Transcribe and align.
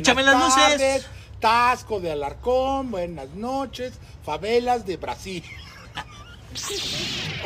Échame 0.00 0.22
las 0.22 0.42
luces. 0.42 0.54
tardes, 0.54 1.06
Tasco 1.40 2.00
de 2.00 2.10
Alarcón, 2.10 2.90
buenas 2.90 3.28
noches, 3.34 4.00
favelas 4.22 4.86
de 4.86 4.96
Brasil. 4.96 5.44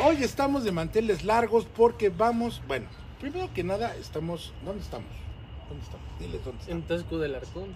Hoy 0.01 0.23
estamos 0.23 0.63
de 0.63 0.71
manteles 0.71 1.25
largos 1.25 1.65
porque 1.65 2.07
vamos, 2.07 2.61
bueno, 2.65 2.87
primero 3.19 3.53
que 3.53 3.65
nada 3.65 3.93
estamos, 3.97 4.53
¿dónde 4.63 4.83
estamos? 4.83 5.09
¿Dónde 5.67 5.83
estamos? 5.83 6.05
Diles 6.17 6.45
dónde 6.45 6.61
estamos. 6.61 6.67
En 6.69 6.87
Tasco 6.87 7.17
del 7.17 7.35
Arcón. 7.35 7.75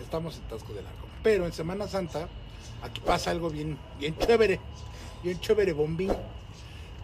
Estamos 0.00 0.36
en 0.36 0.42
Tasco 0.42 0.72
del 0.74 0.86
Arco. 0.86 1.08
Pero 1.24 1.44
en 1.44 1.52
Semana 1.52 1.88
Santa, 1.88 2.28
aquí 2.84 3.00
pasa 3.00 3.32
algo 3.32 3.50
bien, 3.50 3.76
bien 3.98 4.16
chévere, 4.16 4.60
bien 5.24 5.40
chévere, 5.40 5.72
bombín, 5.72 6.14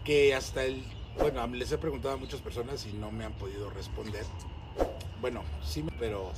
que 0.05 0.33
hasta 0.33 0.63
el, 0.63 0.81
bueno, 1.19 1.45
les 1.47 1.73
he 1.73 1.77
preguntado 1.77 2.13
a 2.13 2.17
muchas 2.17 2.39
personas 2.39 2.85
y 2.85 2.93
no 2.93 3.11
me 3.11 3.25
han 3.25 3.33
podido 3.33 3.69
responder. 3.69 4.23
Bueno, 5.19 5.43
sí, 5.61 5.83
pero 5.99 6.31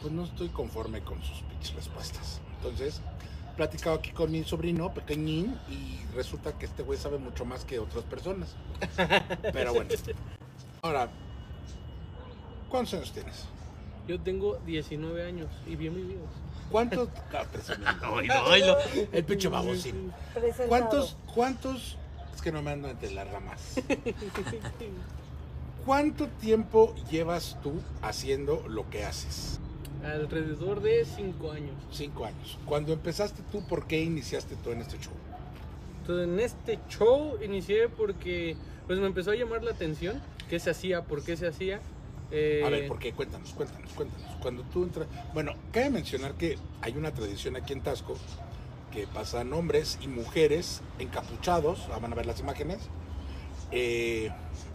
pues 0.00 0.12
no 0.12 0.24
estoy 0.24 0.48
conforme 0.48 1.02
con 1.02 1.22
sus 1.22 1.42
pinches 1.42 1.74
respuestas. 1.74 2.40
Entonces, 2.56 3.00
he 3.52 3.56
platicado 3.56 3.96
aquí 3.96 4.10
con 4.10 4.30
mi 4.30 4.44
sobrino 4.44 4.92
pequeñín 4.92 5.58
y 5.68 5.98
resulta 6.14 6.52
que 6.52 6.66
este 6.66 6.82
güey 6.82 6.98
sabe 6.98 7.18
mucho 7.18 7.44
más 7.44 7.64
que 7.64 7.78
otras 7.78 8.04
personas. 8.04 8.54
Pero 9.52 9.74
bueno. 9.74 9.90
Ahora, 10.82 11.08
¿cuántos 12.68 12.94
años 12.94 13.12
tienes? 13.12 13.44
Yo 14.06 14.20
tengo 14.20 14.58
19 14.64 15.26
años 15.26 15.50
y 15.66 15.76
bien 15.76 15.94
vividos. 15.94 16.28
¿Cuántos? 16.70 17.08
Ah, 17.30 18.10
oílo. 18.10 18.76
El 19.12 19.24
pinche 19.24 19.48
babosín. 19.48 20.12
¿Cuántos, 20.68 21.16
cuántos? 21.34 21.96
Es 22.34 22.42
que 22.42 22.52
no 22.52 22.62
me 22.62 22.72
ando 22.72 22.88
entre 22.88 23.10
las 23.12 23.30
ramas. 23.30 23.76
¿Cuánto 25.84 26.28
tiempo 26.28 26.94
llevas 27.10 27.56
tú 27.62 27.80
haciendo 28.02 28.64
lo 28.68 28.88
que 28.90 29.04
haces? 29.04 29.57
Alrededor 30.04 30.80
de 30.80 31.04
5 31.04 31.50
años. 31.52 31.74
Cinco 31.90 32.24
años. 32.24 32.58
Cuando 32.64 32.92
empezaste 32.92 33.42
tú, 33.50 33.66
¿por 33.66 33.86
qué 33.86 34.00
iniciaste 34.00 34.54
todo 34.56 34.72
en 34.72 34.80
este 34.80 34.98
show? 34.98 35.12
Entonces 36.00 36.28
en 36.28 36.40
este 36.40 36.78
show 36.88 37.36
inicié 37.42 37.88
porque 37.88 38.56
pues 38.86 38.98
me 38.98 39.06
empezó 39.06 39.32
a 39.32 39.34
llamar 39.34 39.62
la 39.62 39.72
atención 39.72 40.20
qué 40.48 40.58
se 40.58 40.70
hacía, 40.70 41.02
por 41.04 41.22
qué 41.22 41.36
se 41.36 41.46
hacía. 41.46 41.80
Eh, 42.30 42.62
A 42.64 42.70
ver, 42.70 42.88
¿por 42.88 42.98
qué? 42.98 43.12
Cuéntanos, 43.12 43.52
cuéntanos, 43.52 43.92
cuéntanos. 43.92 44.26
Cuando 44.40 44.62
tú 44.64 44.84
entras... 44.84 45.06
Bueno, 45.34 45.52
cabe 45.72 45.90
mencionar 45.90 46.34
que 46.34 46.58
hay 46.80 46.96
una 46.96 47.12
tradición 47.12 47.56
aquí 47.56 47.72
en 47.72 47.82
Tasco 47.82 48.16
que 48.92 49.06
pasan 49.06 49.52
hombres 49.52 49.98
y 50.00 50.08
mujeres 50.08 50.80
encapuchados, 50.98 51.88
ah, 51.92 51.98
van 52.00 52.12
a 52.12 52.16
ver 52.16 52.26
las 52.26 52.40
imágenes, 52.40 52.78
eh, 53.70 54.30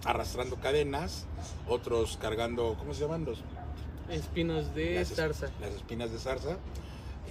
arrastrando 0.05 0.57
cadenas, 0.57 1.25
otros 1.67 2.17
cargando, 2.21 2.75
¿cómo 2.77 2.93
se 2.93 3.01
llaman? 3.01 3.25
Los, 3.25 3.39
Espinos 4.09 4.73
de 4.75 4.95
las, 4.95 5.09
zarza. 5.13 5.49
las 5.61 5.73
espinas 5.73 6.11
de 6.11 6.19
zarza. 6.19 6.57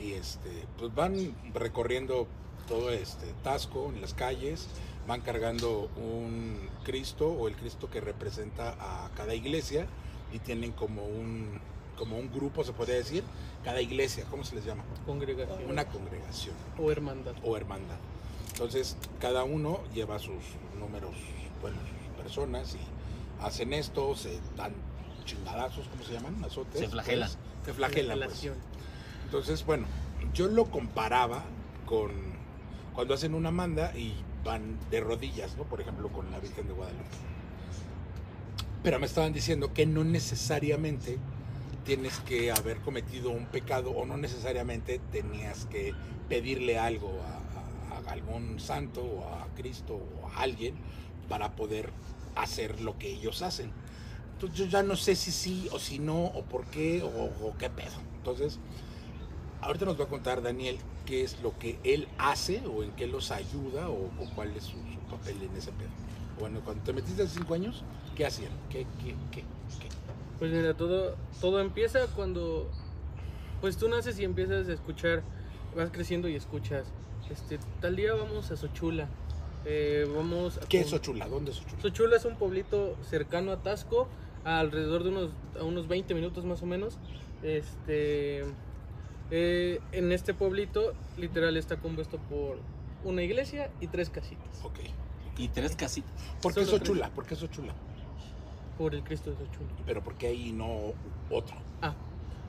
Y 0.03 0.13
este, 0.13 0.51
pues 0.79 0.95
van 0.95 1.35
recorriendo 1.55 2.27
todo 2.67 2.91
este 2.91 3.27
Tasco 3.43 3.91
en 3.95 4.01
las 4.01 4.15
calles, 4.15 4.67
van 5.07 5.21
cargando 5.21 5.91
un 5.97 6.59
Cristo 6.85 7.29
o 7.29 7.49
el 7.49 7.57
Cristo 7.57 7.91
que 7.91 8.01
representa 8.01 8.77
a 8.81 9.11
cada 9.17 9.35
iglesia 9.35 9.87
y 10.33 10.39
tienen 10.39 10.73
como 10.73 11.05
un, 11.05 11.61
como 11.97 12.19
un 12.19 12.33
grupo, 12.33 12.65
se 12.65 12.73
podría 12.73 12.97
decir, 12.97 13.23
cada 13.65 13.81
iglesia, 13.81 14.25
¿cómo 14.31 14.45
se 14.45 14.57
les 14.57 14.65
llama? 14.65 14.85
Congregación. 15.07 15.71
Una 15.71 15.85
congregación 15.85 16.55
O 16.79 16.91
hermandad. 16.91 17.35
o 17.45 17.57
hermandad. 17.57 17.99
Entonces, 18.53 18.97
cada 19.21 19.45
uno 19.45 19.81
lleva 19.95 20.19
sus 20.19 20.43
números, 20.79 21.15
bueno, 21.61 21.77
personas 22.21 22.75
y 22.75 23.45
hacen 23.45 23.73
esto, 23.73 24.15
se 24.15 24.39
dan 24.57 24.73
chingadazos, 25.25 25.87
¿cómo 25.89 26.03
se 26.05 26.13
llaman? 26.15 26.43
Azotes. 26.45 26.81
Se 26.81 26.89
flagelan. 26.89 27.29
pues, 27.31 27.67
se 27.67 27.73
flagelan, 27.75 28.19
pues. 28.19 28.51
Entonces, 29.25 29.65
bueno, 29.65 29.87
yo 30.35 30.49
lo 30.49 30.67
comparaba 30.67 31.43
con 31.87 32.11
cuando 32.95 33.15
hacen 33.15 33.35
una 33.35 33.51
manda 33.51 33.97
y 33.97 34.15
van 34.45 34.77
de 34.91 35.01
rodillas, 35.01 35.57
¿no? 35.57 35.65
Por 35.65 35.81
ejemplo, 35.81 36.09
con 36.11 36.31
la 36.31 36.39
Virgen 36.41 36.67
de 36.67 36.73
Guadalupe. 36.75 37.05
Pero 38.83 38.99
me 38.99 39.07
estaban 39.07 39.33
diciendo 39.33 39.73
que 39.73 39.87
no 39.87 40.05
necesariamente 40.05 41.19
tienes 41.85 42.19
que 42.21 42.51
haber 42.53 42.79
cometido 42.79 43.31
un 43.31 43.47
pecado 43.47 43.91
o 43.91 44.05
no 44.07 44.17
necesariamente 44.17 45.01
tenías 45.11 45.67
que 45.67 45.95
pedirle 46.29 46.79
algo 46.79 47.13
a, 47.23 47.95
a- 47.97 48.09
a 48.09 48.13
algún 48.13 48.59
santo 48.61 49.03
o 49.03 49.25
a 49.35 49.47
Cristo 49.57 49.95
o 49.95 50.29
a 50.29 50.43
alguien 50.43 50.75
para 51.29 51.53
poder 51.53 51.91
hacer 52.35 52.81
lo 52.81 52.99
que 52.99 53.09
ellos 53.11 53.43
hacen. 53.43 53.71
Entonces 54.43 54.59
yo 54.59 54.67
ya 54.71 54.83
no 54.83 54.97
sé 54.97 55.15
si 55.15 55.31
sí 55.31 55.69
o 55.71 55.79
si 55.79 56.01
no 56.01 56.25
o 56.25 56.43
por 56.43 56.65
qué 56.67 57.03
o, 57.03 57.07
o 57.47 57.55
qué 57.59 57.71
pedo. 57.71 57.93
Entonces, 58.17 58.59
ahorita 59.61 59.85
nos 59.85 60.01
va 60.01 60.05
a 60.05 60.09
contar 60.09 60.43
Daniel 60.43 60.79
qué 61.07 61.23
es 61.23 61.41
lo 61.43 61.57
que 61.59 61.79
él 61.85 62.09
hace 62.19 62.61
o 62.67 62.83
en 62.83 62.91
qué 62.93 63.07
los 63.07 63.31
ayuda 63.31 63.89
o, 63.89 64.07
o 64.07 64.31
cuál 64.35 64.57
es 64.57 64.65
su, 64.65 64.73
su 64.73 64.99
papel 65.11 65.37
en 65.43 65.57
ese 65.57 65.71
pedo. 65.71 65.91
Bueno, 66.41 66.61
cuando 66.65 66.83
te 66.83 66.93
metiste 66.93 67.23
hace 67.23 67.35
cinco 67.39 67.55
años, 67.55 67.85
¿qué 68.17 68.27
hacían? 68.27 68.51
¿Qué, 68.69 68.85
qué, 69.01 69.15
qué, 69.31 69.43
qué? 69.81 69.89
Pues 70.41 70.51
mira, 70.51 70.75
todo, 70.75 71.15
todo 71.41 71.61
empieza 71.61 72.09
cuando 72.09 72.69
pues 73.61 73.77
tú 73.77 73.89
naces 73.89 74.19
y 74.19 74.25
empiezas 74.25 74.69
a 74.69 74.73
escuchar, 74.73 75.23
vas 75.77 75.91
creciendo 75.93 76.29
y 76.29 76.35
escuchas, 76.35 76.85
este, 77.31 77.61
tal 77.81 77.95
día 77.95 78.13
vamos 78.15 78.51
a 78.51 78.57
Sochula, 78.57 79.07
eh, 79.65 80.05
vamos 80.13 80.57
a 80.59 80.67
¿Qué 80.67 80.81
es 80.81 80.87
con- 80.89 80.99
Ochula? 80.99 81.29
¿Dónde 81.29 81.53
es 81.53 81.61
Ochula? 81.61 81.81
Sochula 81.83 82.17
es 82.17 82.25
un 82.25 82.35
pueblito 82.35 82.97
cercano 83.09 83.53
a 83.53 83.63
Tasco, 83.63 84.09
alrededor 84.45 85.05
de 85.05 85.11
unos, 85.11 85.31
a 85.59 85.65
unos 85.65 85.89
20 85.89 86.15
minutos 86.15 86.45
más 86.45 86.63
o 86.63 86.67
menos. 86.67 86.99
Este, 87.43 88.45
eh, 89.31 89.81
en 89.93 90.13
este 90.13 90.35
pueblito, 90.35 90.95
literal, 91.17 91.57
está 91.57 91.77
compuesto 91.79 92.19
por 92.19 92.59
una 93.05 93.23
iglesia 93.23 93.71
y 93.81 93.89
tres 93.89 94.11
casitas. 94.11 94.63
Ok. 94.65 94.81
Y 95.39 95.49
tres 95.49 95.75
casitas. 95.77 96.13
¿Por 96.41 96.55
qué 96.55 96.61
es 96.61 96.67
Solo 96.67 96.79
tres. 96.79 96.91
Ochula? 96.91 97.11
¿Por 97.11 97.27
qué 97.27 97.35
es 97.35 97.43
Ochula? 97.43 97.75
Por 98.79 98.95
el 98.95 99.03
Cristo 99.03 99.31
de 99.31 99.37
Sochula. 99.37 99.71
Pero 99.87 100.03
¿por 100.03 100.15
qué 100.17 100.29
ahí 100.29 100.53
no 100.53 100.93
otro? 101.31 101.57
Ah, 101.83 101.95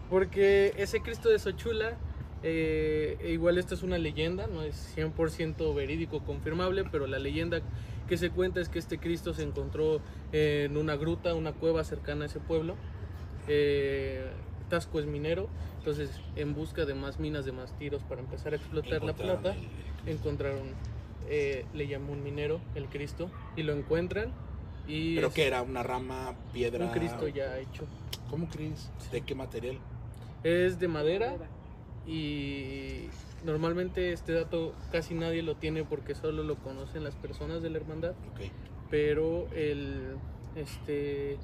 porque 0.10 0.74
ese 0.78 1.02
Cristo 1.02 1.30
de 1.30 1.40
Sochula, 1.40 1.98
eh, 2.44 3.18
igual 3.30 3.58
esto 3.58 3.76
es 3.76 3.84
una 3.84 3.98
leyenda, 3.98 4.48
no 4.48 4.62
es 4.62 4.96
100% 4.96 5.74
verídico, 5.74 6.24
confirmable, 6.24 6.86
pero 6.86 7.08
la 7.08 7.20
leyenda 7.20 7.62
que 8.08 8.18
se 8.18 8.30
cuenta 8.30 8.60
es 8.62 8.70
que 8.70 8.80
este 8.80 9.00
Cristo 9.00 9.34
se 9.34 9.44
encontró 9.44 10.02
en 10.32 10.78
una 10.78 10.96
gruta, 10.96 11.34
una 11.36 11.54
cueva 11.54 11.84
cercana 11.84 12.24
a 12.24 12.28
ese 12.28 12.40
pueblo. 12.40 12.76
Eh, 13.48 14.26
Tasco 14.70 15.00
es 15.00 15.06
minero, 15.06 15.50
entonces 15.78 16.10
en 16.36 16.56
busca 16.56 16.86
de 16.86 16.94
más 16.94 17.20
minas, 17.20 17.46
de 17.46 17.52
más 17.52 17.78
tiros 17.78 18.04
para 18.04 18.22
empezar 18.22 18.54
a 18.54 18.56
explotar 18.56 19.04
la 19.04 19.14
plata, 19.14 19.56
encontraron, 20.06 20.70
eh, 21.30 21.66
le 21.74 21.88
llamó 21.88 22.14
un 22.14 22.24
minero, 22.24 22.60
el 22.76 22.88
Cristo, 22.88 23.30
y 23.56 23.64
lo 23.64 23.74
encuentran. 23.74 24.32
Y 24.88 25.16
¿Pero 25.16 25.32
qué 25.32 25.48
era? 25.48 25.62
¿Una 25.62 25.84
rama, 25.84 26.36
piedra? 26.54 26.86
un 26.86 26.92
Cristo 26.92 27.28
ya 27.28 27.60
hecho. 27.60 27.86
¿Cómo 28.30 28.50
crees? 28.50 28.90
¿De 29.12 29.22
qué 29.22 29.36
material? 29.36 29.78
Es 30.44 30.80
de 30.80 30.88
madera 30.88 31.36
y 32.08 33.08
normalmente 33.44 34.14
este 34.14 34.34
dato 34.34 34.74
casi 34.92 35.14
nadie 35.14 35.44
lo 35.44 35.56
tiene 35.56 35.84
porque 35.84 36.16
solo 36.16 36.44
lo 36.44 36.56
conocen 36.58 37.04
las 37.04 37.16
personas 37.16 37.62
de 37.62 37.70
la 37.70 37.78
hermandad, 37.78 38.14
pero 38.90 39.48
el 39.54 40.16
este 40.56 41.38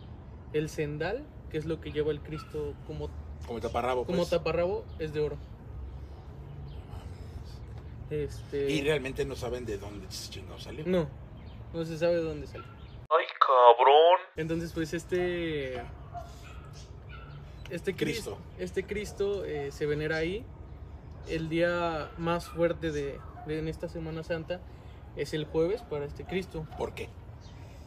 el 0.53 0.69
sendal, 0.69 1.25
que 1.51 1.57
es 1.57 1.65
lo 1.65 1.79
que 1.81 1.91
lleva 1.91 2.11
el 2.11 2.21
Cristo 2.21 2.73
como 2.87 3.09
Como 3.45 3.59
taparrabo, 3.59 4.05
como 4.05 4.19
pues. 4.19 4.29
taparrabo, 4.29 4.85
es 4.99 5.13
de 5.13 5.19
oro. 5.21 5.37
Este 8.09 8.71
Y 8.71 8.81
realmente 8.81 9.23
no 9.25 9.35
saben 9.35 9.65
de 9.65 9.77
dónde 9.77 10.07
chingado 10.07 10.59
salió. 10.59 10.83
no, 10.87 11.07
no 11.73 11.85
se 11.85 11.97
sabe 11.97 12.15
de 12.15 12.23
dónde 12.23 12.47
sale. 12.47 12.63
¡Ay, 13.11 13.25
cabrón! 13.39 14.19
Entonces, 14.35 14.71
pues 14.73 14.93
este. 14.93 15.81
Este 17.69 17.95
Cristo. 17.95 18.35
Cristo, 18.35 18.37
este 18.57 18.83
Cristo 18.85 19.45
eh, 19.45 19.71
se 19.71 19.85
venera 19.85 20.17
ahí. 20.17 20.43
El 21.29 21.49
día 21.49 22.09
más 22.17 22.45
fuerte 22.47 22.91
de, 22.91 23.19
de- 23.45 23.59
en 23.59 23.67
esta 23.67 23.87
Semana 23.89 24.23
Santa 24.23 24.59
es 25.15 25.33
el 25.33 25.45
jueves 25.45 25.81
para 25.83 26.05
este 26.05 26.23
Cristo. 26.25 26.65
¿Por 26.77 26.93
qué? 26.93 27.09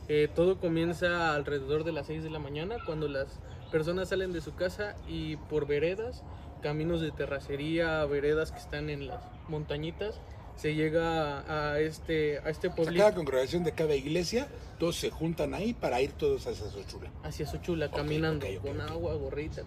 Eh, 0.08 0.28
todo 0.34 0.58
comienza 0.58 1.34
alrededor 1.34 1.84
de 1.84 1.92
las 1.92 2.06
6 2.06 2.22
de 2.22 2.30
la 2.30 2.38
mañana 2.38 2.76
cuando 2.86 3.08
las 3.08 3.38
personas 3.70 4.08
salen 4.10 4.32
de 4.32 4.40
su 4.40 4.54
casa 4.54 4.96
y 5.08 5.36
por 5.36 5.66
veredas, 5.66 6.22
caminos 6.60 7.00
de 7.00 7.10
terracería, 7.12 8.04
veredas 8.04 8.52
que 8.52 8.58
están 8.58 8.90
en 8.90 9.06
las 9.06 9.22
montañitas, 9.48 10.20
se 10.56 10.74
llega 10.74 11.70
a, 11.72 11.78
este, 11.80 12.38
a 12.40 12.50
este 12.50 12.68
O 12.68 12.70
sea, 12.70 12.76
pueblito. 12.76 13.02
cada 13.04 13.14
congregación 13.14 13.64
de 13.64 13.72
cada 13.72 13.94
iglesia, 13.94 14.48
todos 14.78 14.96
se 14.96 15.10
juntan 15.10 15.54
ahí 15.54 15.72
para 15.72 16.00
ir 16.02 16.12
todos 16.12 16.46
a 16.46 16.50
esa 16.50 16.68
Xochula. 16.70 17.10
hacia 17.22 17.46
Sochula 17.46 17.86
Ok, 17.86 17.96
caminando 17.96 18.46
ok, 18.46 18.52
ok, 18.58 18.66
con 18.66 18.80
agua, 18.82 19.14
gorrita. 19.14 19.62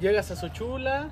Llegas 0.00 0.30
a 0.32 0.36
Sochula, 0.36 1.10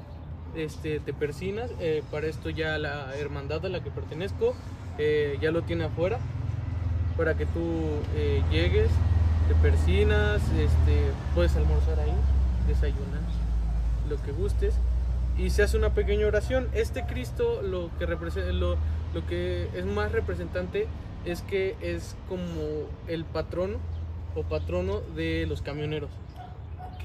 este, 0.57 1.01
te 1.01 1.13
persinas. 1.13 1.71
eh, 1.81 2.03
para 2.11 2.27
esto 2.27 2.51
ya 2.51 2.79
la 2.79 3.15
hermandad 3.17 3.65
a 3.67 3.69
la 3.69 3.83
que 3.83 3.91
pertenezco 3.91 4.55
eh, 4.99 5.39
ya 5.41 5.51
lo 5.51 5.63
tiene 5.63 5.85
afuera. 5.85 6.19
Para 7.17 7.35
que 7.35 7.47
tú 7.47 7.61
eh, 8.15 8.43
llegues, 8.51 8.91
te 9.49 9.55
persinas, 9.57 10.43
este, 10.59 11.01
puedes 11.35 11.57
almorzar 11.57 11.99
ahí, 12.01 12.13
desayunar. 12.67 13.21
lo 14.09 14.23
que 14.23 14.33
gustes. 14.33 14.75
Y 15.39 15.51
se 15.51 15.63
hace 15.63 15.77
una 15.77 15.91
pequeña 15.91 16.27
oración. 16.27 16.69
Este 16.73 17.05
Cristo 17.05 17.61
lo 17.63 17.91
que, 17.99 18.07
lo, 18.53 18.77
lo 19.15 19.27
que 19.27 19.69
es 19.75 19.85
más 19.85 20.13
representante 20.13 20.87
es 21.25 21.43
que 21.43 21.77
es 21.81 22.17
como 22.29 22.87
el 23.09 23.25
patrón 23.25 23.77
o 24.35 24.43
patrono 24.43 25.01
de 25.15 25.47
los 25.47 25.63
camioneros. 25.63 26.11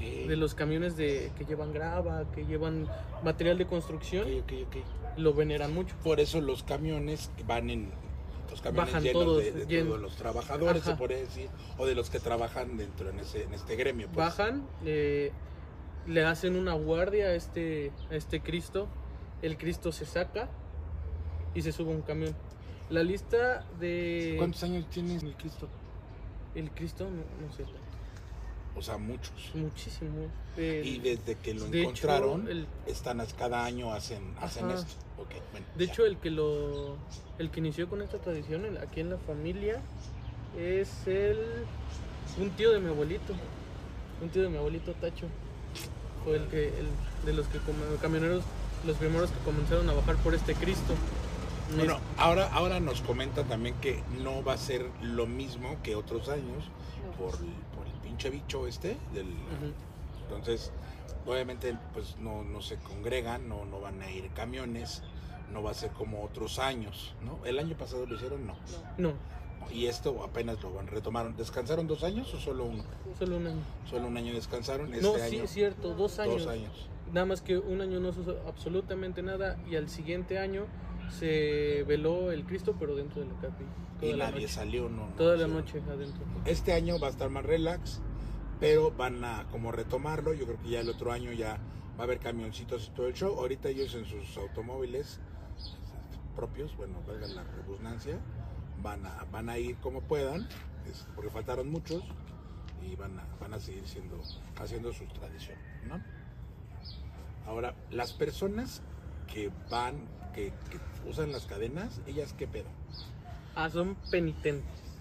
De 0.00 0.36
los 0.36 0.54
camiones 0.54 0.96
de, 0.96 1.30
que 1.38 1.44
llevan 1.44 1.72
grava, 1.72 2.24
que 2.32 2.44
llevan 2.44 2.88
material 3.22 3.58
de 3.58 3.66
construcción, 3.66 4.26
lo 5.16 5.34
veneran 5.34 5.72
mucho. 5.74 5.94
Por 6.02 6.20
eso 6.20 6.40
los 6.40 6.62
camiones 6.62 7.30
van 7.46 7.70
en 7.70 7.90
los 8.50 8.60
camiones 8.60 8.92
Bajan 8.92 9.02
llenos 9.04 9.24
todos, 9.24 9.38
de, 9.44 9.52
de 9.52 9.66
llen- 9.66 9.86
todos 9.86 10.00
los 10.00 10.16
trabajadores, 10.16 10.82
se 10.82 10.90
Ajá. 10.90 10.98
puede 10.98 11.20
decir, 11.20 11.48
o 11.78 11.86
de 11.86 11.94
los 11.94 12.10
que 12.10 12.20
trabajan 12.20 12.76
dentro 12.76 13.08
en 13.10 13.18
ese 13.20 13.44
en 13.44 13.54
este 13.54 13.76
gremio. 13.76 14.06
pues. 14.08 14.16
Bajan, 14.16 14.66
eh, 14.84 15.30
le 16.06 16.24
hacen 16.24 16.56
una 16.56 16.72
guardia 16.74 17.26
a 17.26 17.34
este, 17.34 17.92
a 18.10 18.14
este 18.16 18.40
Cristo. 18.40 18.88
El 19.40 19.56
Cristo 19.56 19.90
se 19.92 20.04
saca 20.06 20.48
y 21.54 21.62
se 21.62 21.72
sube 21.72 21.92
a 21.92 21.96
un 21.96 22.02
camión. 22.02 22.34
La 22.90 23.02
lista 23.02 23.64
de 23.80 24.34
¿Cuántos 24.36 24.62
años 24.64 24.86
tiene 24.90 25.14
el 25.16 25.34
Cristo? 25.36 25.68
el 26.54 26.70
Cristo, 26.72 27.04
no, 27.04 27.46
no 27.46 27.52
sé, 27.54 27.64
O 28.76 28.82
sea, 28.82 28.96
muchos. 28.98 29.32
muchísimo. 29.54 30.26
El- 30.56 30.86
Y 30.86 30.98
desde 30.98 31.34
que 31.36 31.54
lo 31.54 31.64
de 31.66 31.80
hecho, 31.80 31.90
encontraron, 31.90 32.48
el- 32.48 32.66
están 32.86 33.22
cada 33.38 33.64
año 33.64 33.92
hacen 33.92 34.34
hacen 34.40 34.66
Ajá. 34.66 34.74
esto. 34.74 34.94
Bueno, 35.52 35.66
de 35.76 35.86
ya. 35.86 35.92
hecho, 35.92 36.04
el 36.06 36.16
que 36.18 36.30
lo, 36.30 36.96
el 37.38 37.50
que 37.50 37.60
inició 37.60 37.88
con 37.88 38.02
esta 38.02 38.18
tradición 38.18 38.64
el- 38.64 38.78
aquí 38.78 39.00
en 39.00 39.10
la 39.10 39.18
familia 39.18 39.80
es 40.58 41.06
el 41.06 41.38
un 42.38 42.50
tío 42.50 42.70
de 42.72 42.80
mi 42.80 42.88
abuelito, 42.88 43.34
un 44.22 44.28
tío 44.30 44.42
de 44.42 44.48
mi 44.48 44.56
abuelito 44.56 44.92
Tacho. 44.94 45.26
Fue 46.24 46.36
el 46.36 46.46
que, 46.48 46.68
el, 46.68 46.86
de 47.26 47.32
los 47.32 47.46
que 47.48 47.58
camioneros, 48.00 48.44
los 48.86 48.96
primeros 48.96 49.30
que 49.30 49.38
comenzaron 49.44 49.88
a 49.90 49.92
bajar 49.92 50.16
por 50.16 50.34
este 50.34 50.54
Cristo. 50.54 50.94
Bueno, 51.76 51.98
ahora, 52.16 52.48
ahora 52.52 52.80
nos 52.80 53.00
comenta 53.00 53.44
también 53.44 53.74
que 53.80 54.02
no 54.22 54.42
va 54.44 54.52
a 54.54 54.58
ser 54.58 54.86
lo 55.02 55.26
mismo 55.26 55.76
que 55.82 55.94
otros 55.96 56.28
años 56.28 56.64
por, 57.18 57.32
bicho 58.30 58.66
este. 58.66 58.96
Del. 59.12 59.26
Entonces, 60.28 60.72
obviamente, 61.26 61.76
pues 61.92 62.16
no, 62.18 62.42
no 62.42 62.62
se 62.62 62.76
congregan, 62.76 63.48
no, 63.48 63.64
no 63.64 63.80
van 63.80 64.00
a 64.02 64.10
ir 64.10 64.30
camiones, 64.30 65.02
no 65.52 65.62
va 65.62 65.70
a 65.72 65.74
ser 65.74 65.90
como 65.90 66.22
otros 66.24 66.58
años, 66.58 67.14
¿no? 67.22 67.44
El 67.44 67.58
año 67.58 67.76
pasado 67.76 68.06
lo 68.06 68.14
hicieron, 68.16 68.46
no. 68.46 68.56
No, 68.98 69.12
Y 69.70 69.86
esto 69.86 70.22
apenas 70.24 70.62
lo 70.62 70.72
van, 70.72 70.86
retomaron. 70.86 71.36
¿Descansaron 71.36 71.86
dos 71.86 72.02
años 72.02 72.32
o 72.34 72.40
solo 72.40 72.64
uno? 72.64 72.84
solo 73.18 73.36
un 73.36 73.46
año. 73.46 73.62
Solo 73.88 74.08
un 74.08 74.16
año 74.16 74.32
descansaron. 74.32 74.92
Este 74.94 75.02
no, 75.06 75.14
sí, 75.14 75.20
año, 75.36 75.44
es 75.44 75.50
cierto, 75.50 75.94
dos 75.94 76.18
años. 76.18 76.44
dos 76.44 76.46
años. 76.48 76.88
Nada 77.12 77.26
más 77.26 77.42
que 77.42 77.58
un 77.58 77.82
año 77.82 78.00
no 78.00 78.12
se 78.12 78.22
hizo 78.22 78.40
absolutamente 78.48 79.22
nada 79.22 79.58
y 79.70 79.76
al 79.76 79.90
siguiente 79.90 80.38
año 80.38 80.66
se 81.10 81.84
veló 81.86 82.32
el 82.32 82.44
Cristo, 82.44 82.74
pero 82.78 82.94
dentro 82.96 83.20
de 83.20 83.28
la 83.28 83.34
capilla. 83.34 83.70
Y 84.00 84.14
la 84.14 84.30
nadie 84.30 84.42
noche. 84.42 84.48
salió, 84.54 84.88
no. 84.88 85.08
no 85.08 85.14
Toda 85.14 85.36
la 85.36 85.46
noche 85.46 85.80
adentro. 85.88 86.24
Este 86.46 86.72
año 86.72 86.98
va 86.98 87.08
a 87.08 87.10
estar 87.10 87.28
más 87.28 87.44
relax, 87.44 88.00
pero 88.62 88.92
van 88.92 89.24
a 89.24 89.48
como 89.50 89.72
retomarlo. 89.72 90.32
Yo 90.34 90.46
creo 90.46 90.62
que 90.62 90.68
ya 90.68 90.80
el 90.80 90.88
otro 90.88 91.10
año 91.10 91.32
ya 91.32 91.58
va 91.98 92.00
a 92.00 92.02
haber 92.04 92.20
camioncitos 92.20 92.86
y 92.86 92.90
todo 92.94 93.08
el 93.08 93.12
show. 93.12 93.36
Ahorita 93.36 93.68
ellos 93.68 93.92
en 93.96 94.04
sus 94.04 94.36
automóviles 94.36 95.18
propios, 96.36 96.76
bueno, 96.76 97.02
valga 97.04 97.26
la 97.26 97.42
redundancia, 97.42 98.20
van 98.80 99.04
a, 99.04 99.26
van 99.32 99.48
a 99.48 99.58
ir 99.58 99.76
como 99.78 100.00
puedan, 100.00 100.48
porque 101.16 101.28
faltaron 101.28 101.72
muchos 101.72 102.04
y 102.80 102.94
van 102.94 103.18
a, 103.18 103.26
van 103.40 103.52
a 103.52 103.58
seguir 103.58 103.86
siendo, 103.86 104.22
haciendo 104.56 104.92
su 104.92 105.06
tradición, 105.06 105.58
¿no? 105.88 106.00
Ahora, 107.46 107.74
las 107.90 108.12
personas 108.12 108.80
que 109.26 109.50
van, 109.70 110.06
que, 110.34 110.52
que 110.70 110.78
usan 111.10 111.32
las 111.32 111.46
cadenas, 111.46 112.00
ellas 112.06 112.32
qué 112.32 112.46
pedo. 112.46 112.68
Ah, 113.56 113.68
son 113.68 113.96
penitentes. 114.12 114.91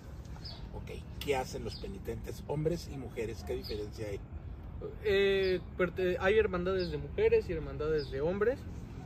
Ok, 0.73 0.91
¿qué 1.19 1.35
hacen 1.35 1.63
los 1.63 1.75
penitentes, 1.75 2.43
hombres 2.47 2.89
y 2.93 2.97
mujeres? 2.97 3.43
¿Qué 3.45 3.55
diferencia 3.55 4.07
hay? 4.07 4.19
Eh, 5.03 5.59
hay 6.19 6.37
hermandades 6.37 6.91
de 6.91 6.97
mujeres 6.97 7.49
y 7.49 7.53
hermandades 7.53 8.09
de 8.11 8.21
hombres 8.21 8.57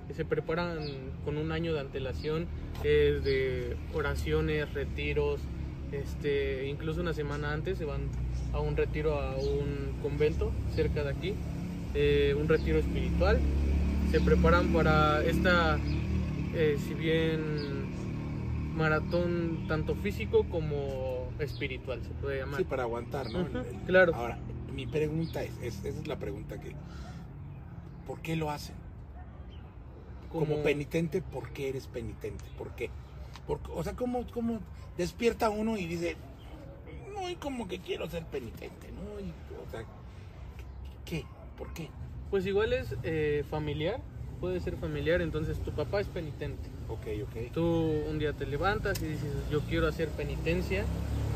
que 0.08 0.14
se 0.14 0.24
preparan 0.24 0.80
con 1.26 1.38
un 1.38 1.52
año 1.52 1.74
de 1.74 1.80
antelación 1.82 2.46
eh, 2.84 3.20
de 3.24 3.76
oraciones, 3.94 4.74
retiros, 4.74 5.42
este, 5.92 6.68
incluso 6.68 7.02
una 7.02 7.14
semana 7.14 7.52
antes 7.52 7.78
se 7.78 7.86
van 7.86 8.02
a 8.54 8.60
un 8.60 8.78
retiro 8.78 9.20
a 9.20 9.36
un 9.36 9.96
convento 10.02 10.52
cerca 10.76 11.04
de 11.04 11.10
aquí, 11.10 11.34
eh, 11.94 12.36
un 12.40 12.48
retiro 12.48 12.78
espiritual. 12.78 13.40
Se 14.12 14.22
preparan 14.22 14.72
para 14.72 15.24
esta, 15.24 15.78
si 16.88 16.94
bien 16.94 17.86
maratón 18.76 19.66
tanto 19.68 19.96
físico 19.96 20.46
como 20.50 21.15
espiritual, 21.40 22.02
se 22.02 22.10
puede 22.10 22.40
llamar. 22.40 22.60
Sí, 22.60 22.64
para 22.66 22.84
aguantar, 22.84 23.30
¿no? 23.32 23.42
Ujú, 23.42 23.58
El- 23.60 23.66
el- 23.68 23.82
claro. 23.86 24.16
Ahora, 24.16 24.38
mi 24.74 24.86
pregunta 24.88 25.44
es, 25.44 25.52
es- 25.62 25.84
esa 25.86 26.00
es 26.00 26.08
la 26.08 26.18
pregunta 26.18 26.60
que... 26.60 26.74
¿Por 28.08 28.22
qué 28.22 28.36
lo 28.36 28.52
hacen? 28.52 28.76
Como, 30.32 30.62
penitente, 30.64 31.22
¿por 31.22 31.50
qué 31.52 31.70
eres 31.70 31.88
penitente? 31.88 32.44
¿Por 32.58 32.72
qué? 32.76 32.90
Porque, 33.48 33.72
o 33.74 33.84
sea, 33.84 33.94
¿cómo, 33.94 34.26
cómo 34.34 34.60
despierta 34.98 35.50
uno 35.50 35.78
y 35.78 35.86
dice, 35.86 36.18
no, 37.14 37.30
y 37.30 37.36
como 37.36 37.68
que 37.68 37.80
quiero 37.80 38.10
ser 38.10 38.26
penitente, 38.26 38.90
¿no? 38.92 39.20
Y, 39.20 39.30
o 39.66 39.72
sea, 39.72 39.86
¿qué? 41.06 41.24
¿Por 41.58 41.74
qué? 41.74 41.90
Pues 42.30 42.46
igual 42.46 42.74
es 42.74 42.96
eh, 43.04 43.46
familiar, 43.50 44.02
puede 44.42 44.60
ser 44.60 44.76
familiar, 44.76 45.22
entonces 45.22 45.58
tu 45.60 45.72
papá 45.72 46.02
es 46.02 46.08
penitente. 46.08 46.70
Ok, 46.90 47.08
ok. 47.24 47.52
Tú 47.54 47.64
un 48.10 48.20
día 48.20 48.34
te 48.34 48.46
levantas 48.46 49.02
y 49.02 49.06
dices, 49.08 49.32
yo 49.50 49.62
quiero 49.62 49.88
hacer 49.88 50.10
penitencia. 50.10 50.84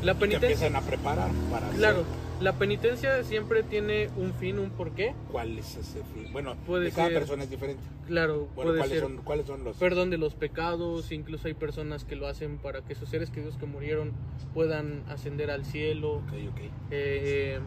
La 0.03 0.11
Y 0.13 0.15
te 0.15 0.19
penitencia, 0.21 0.67
empiezan 0.67 0.75
a 0.75 0.81
preparar 0.81 1.29
para 1.51 1.67
hacer 1.67 1.77
claro, 1.79 2.03
la 2.39 2.53
penitencia 2.53 3.21
siempre 3.23 3.63
tiene 3.63 4.09
un 4.15 4.33
fin, 4.33 4.57
un 4.59 4.69
porqué. 4.69 5.13
cuál 5.31 5.57
es 5.59 5.75
ese 5.75 5.99
fin. 6.13 6.31
Bueno, 6.31 6.55
Puede 6.65 6.85
de 6.85 6.91
cada 6.91 7.09
ser- 7.09 7.17
persona 7.19 7.43
es 7.43 7.49
diferente. 7.49 7.83
Claro, 8.07 8.47
Bueno, 8.55 8.69
puede 8.71 8.77
¿cuáles 8.79 8.89
ser 8.99 9.01
son, 9.01 9.17
¿cuáles 9.17 9.45
son 9.45 9.63
los...? 9.65 9.75
perdón 9.77 10.09
de 10.09 10.17
los 10.17 10.35
pecados, 10.35 11.11
incluso 11.11 11.47
hay 11.47 11.53
personas 11.53 12.05
que 12.05 12.15
lo 12.15 12.27
hacen 12.27 12.57
para 12.57 12.81
que 12.81 12.95
sus 12.95 13.09
seres 13.09 13.29
queridos 13.29 13.57
que 13.57 13.65
murieron 13.65 14.13
puedan 14.53 15.03
ascender 15.09 15.51
al 15.51 15.65
cielo. 15.65 16.13
Ok, 16.13 16.31
ok. 16.49 16.61
Eh, 16.91 17.59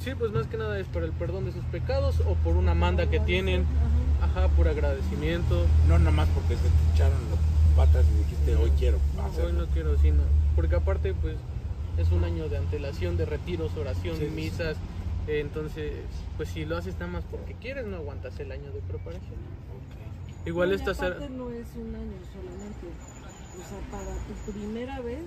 sí, 0.00 0.12
pues 0.16 0.30
más 0.30 0.46
que 0.46 0.56
nada 0.56 0.78
es 0.78 0.86
para 0.86 1.06
el 1.06 1.12
perdón 1.12 1.44
de 1.44 1.52
sus 1.52 1.64
pecados 1.64 2.20
o 2.20 2.34
por 2.36 2.56
una 2.56 2.74
manda 2.74 3.10
que 3.10 3.18
tienen, 3.20 3.64
ajá, 4.22 4.46
por 4.48 4.68
agradecimiento. 4.68 5.66
No 5.88 5.98
nada 5.98 6.12
más 6.12 6.28
porque 6.28 6.54
se 6.54 6.62
te 6.62 6.92
echaron 6.94 7.18
las 7.30 7.53
patas 7.76 8.04
y 8.14 8.18
dijiste, 8.18 8.56
hoy 8.56 8.70
quiero 8.78 8.98
No, 9.16 9.24
hacerlo. 9.26 9.46
hoy 9.48 9.52
no 9.66 9.66
quiero, 9.72 9.98
sino 9.98 10.22
porque 10.56 10.76
aparte 10.76 11.14
pues 11.14 11.36
es 11.98 12.10
un 12.10 12.24
año 12.24 12.48
de 12.48 12.56
antelación, 12.58 13.16
de 13.16 13.24
retiros, 13.24 13.76
oración, 13.76 14.16
Sí, 14.16 14.22
sí, 14.24 14.28
sí. 14.28 14.34
misas, 14.34 14.76
eh, 15.28 15.40
entonces 15.40 15.92
pues 16.36 16.48
si 16.50 16.64
lo 16.64 16.76
haces 16.76 16.94
nada 16.94 17.08
más 17.12 17.24
porque 17.30 17.54
quieres 17.54 17.86
no 17.86 17.96
aguantas 17.96 18.38
el 18.40 18.52
año 18.52 18.72
de 18.72 18.80
preparación. 18.80 19.34
Igual 20.46 20.70
No, 20.70 20.74
esta 20.76 20.94
ser- 20.94 21.12
aparte 21.14 21.30
no 21.30 21.50
es 21.50 21.66
un 21.76 21.94
año 21.94 22.18
solamente. 22.32 22.86
O 23.54 23.68
sea, 23.68 23.78
para 23.90 24.14
tu 24.14 24.52
primera 24.52 25.00
vez. 25.00 25.20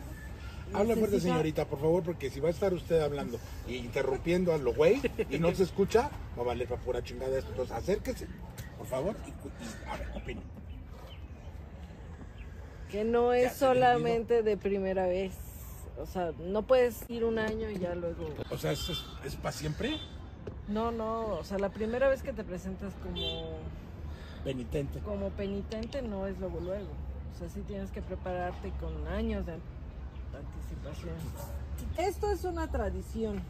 Habla 0.73 0.95
fuerte, 0.97 1.21
señorita, 1.21 1.65
por 1.65 1.79
favor, 1.79 2.03
porque 2.03 2.29
si 2.29 2.41
va 2.41 2.49
a 2.49 2.51
estar 2.51 2.73
usted 2.73 2.99
hablando 2.99 3.39
y 3.69 3.75
interrumpiendo 3.77 4.53
a 4.53 4.57
lo 4.57 4.73
güey 4.73 5.01
y 5.29 5.39
no 5.39 5.55
se 5.55 5.63
escucha, 5.63 6.11
va 6.37 6.41
a 6.41 6.45
valer 6.47 6.67
para 6.67 6.81
pura 6.81 7.01
chingada 7.01 7.37
esto. 7.39 7.51
Entonces, 7.51 7.75
acérquese, 7.75 8.27
por 8.77 8.85
favor, 8.85 9.15
y, 9.25 9.29
y 9.29 9.89
a 9.89 9.95
ver, 9.97 10.07
opine. 10.13 10.41
Que 12.91 13.03
no 13.03 13.33
es 13.33 13.53
solamente 13.53 14.43
de 14.43 14.57
primera 14.57 15.07
vez. 15.07 15.33
O 15.99 16.05
sea, 16.05 16.31
no 16.39 16.61
puedes 16.61 17.09
ir 17.09 17.23
un 17.25 17.39
año 17.39 17.69
y 17.69 17.79
ya 17.79 17.95
luego. 17.95 18.29
O 18.51 18.57
sea, 18.57 18.71
¿es, 18.71 18.89
es, 19.25 19.35
para 19.35 19.51
siempre? 19.51 19.97
No, 20.67 20.91
no. 20.91 21.25
O 21.35 21.43
sea, 21.43 21.57
la 21.57 21.69
primera 21.69 22.07
vez 22.07 22.21
que 22.21 22.33
te 22.33 22.43
presentas 22.43 22.93
como, 23.03 23.57
Penitente. 24.43 24.99
como 24.99 25.29
penitente 25.31 26.01
no 26.01 26.27
es 26.27 26.37
luego 26.39 26.59
luego. 26.59 26.87
O 27.33 27.37
sea, 27.39 27.49
sí 27.49 27.61
tienes 27.67 27.91
que 27.91 28.01
prepararte 28.01 28.71
con 28.79 29.07
años 29.07 29.45
de 29.45 29.53
anticipación. 30.33 31.15
Esto 31.97 32.31
es 32.31 32.43
una 32.43 32.69
tradición. 32.69 33.41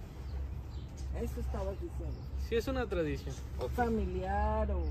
Eso 1.22 1.40
estabas 1.40 1.76
diciendo. 1.82 2.16
sí 2.48 2.56
es 2.56 2.68
una 2.68 2.86
tradición. 2.86 3.36
Ok. 3.60 3.72
Familiar 3.72 4.72
o. 4.72 4.84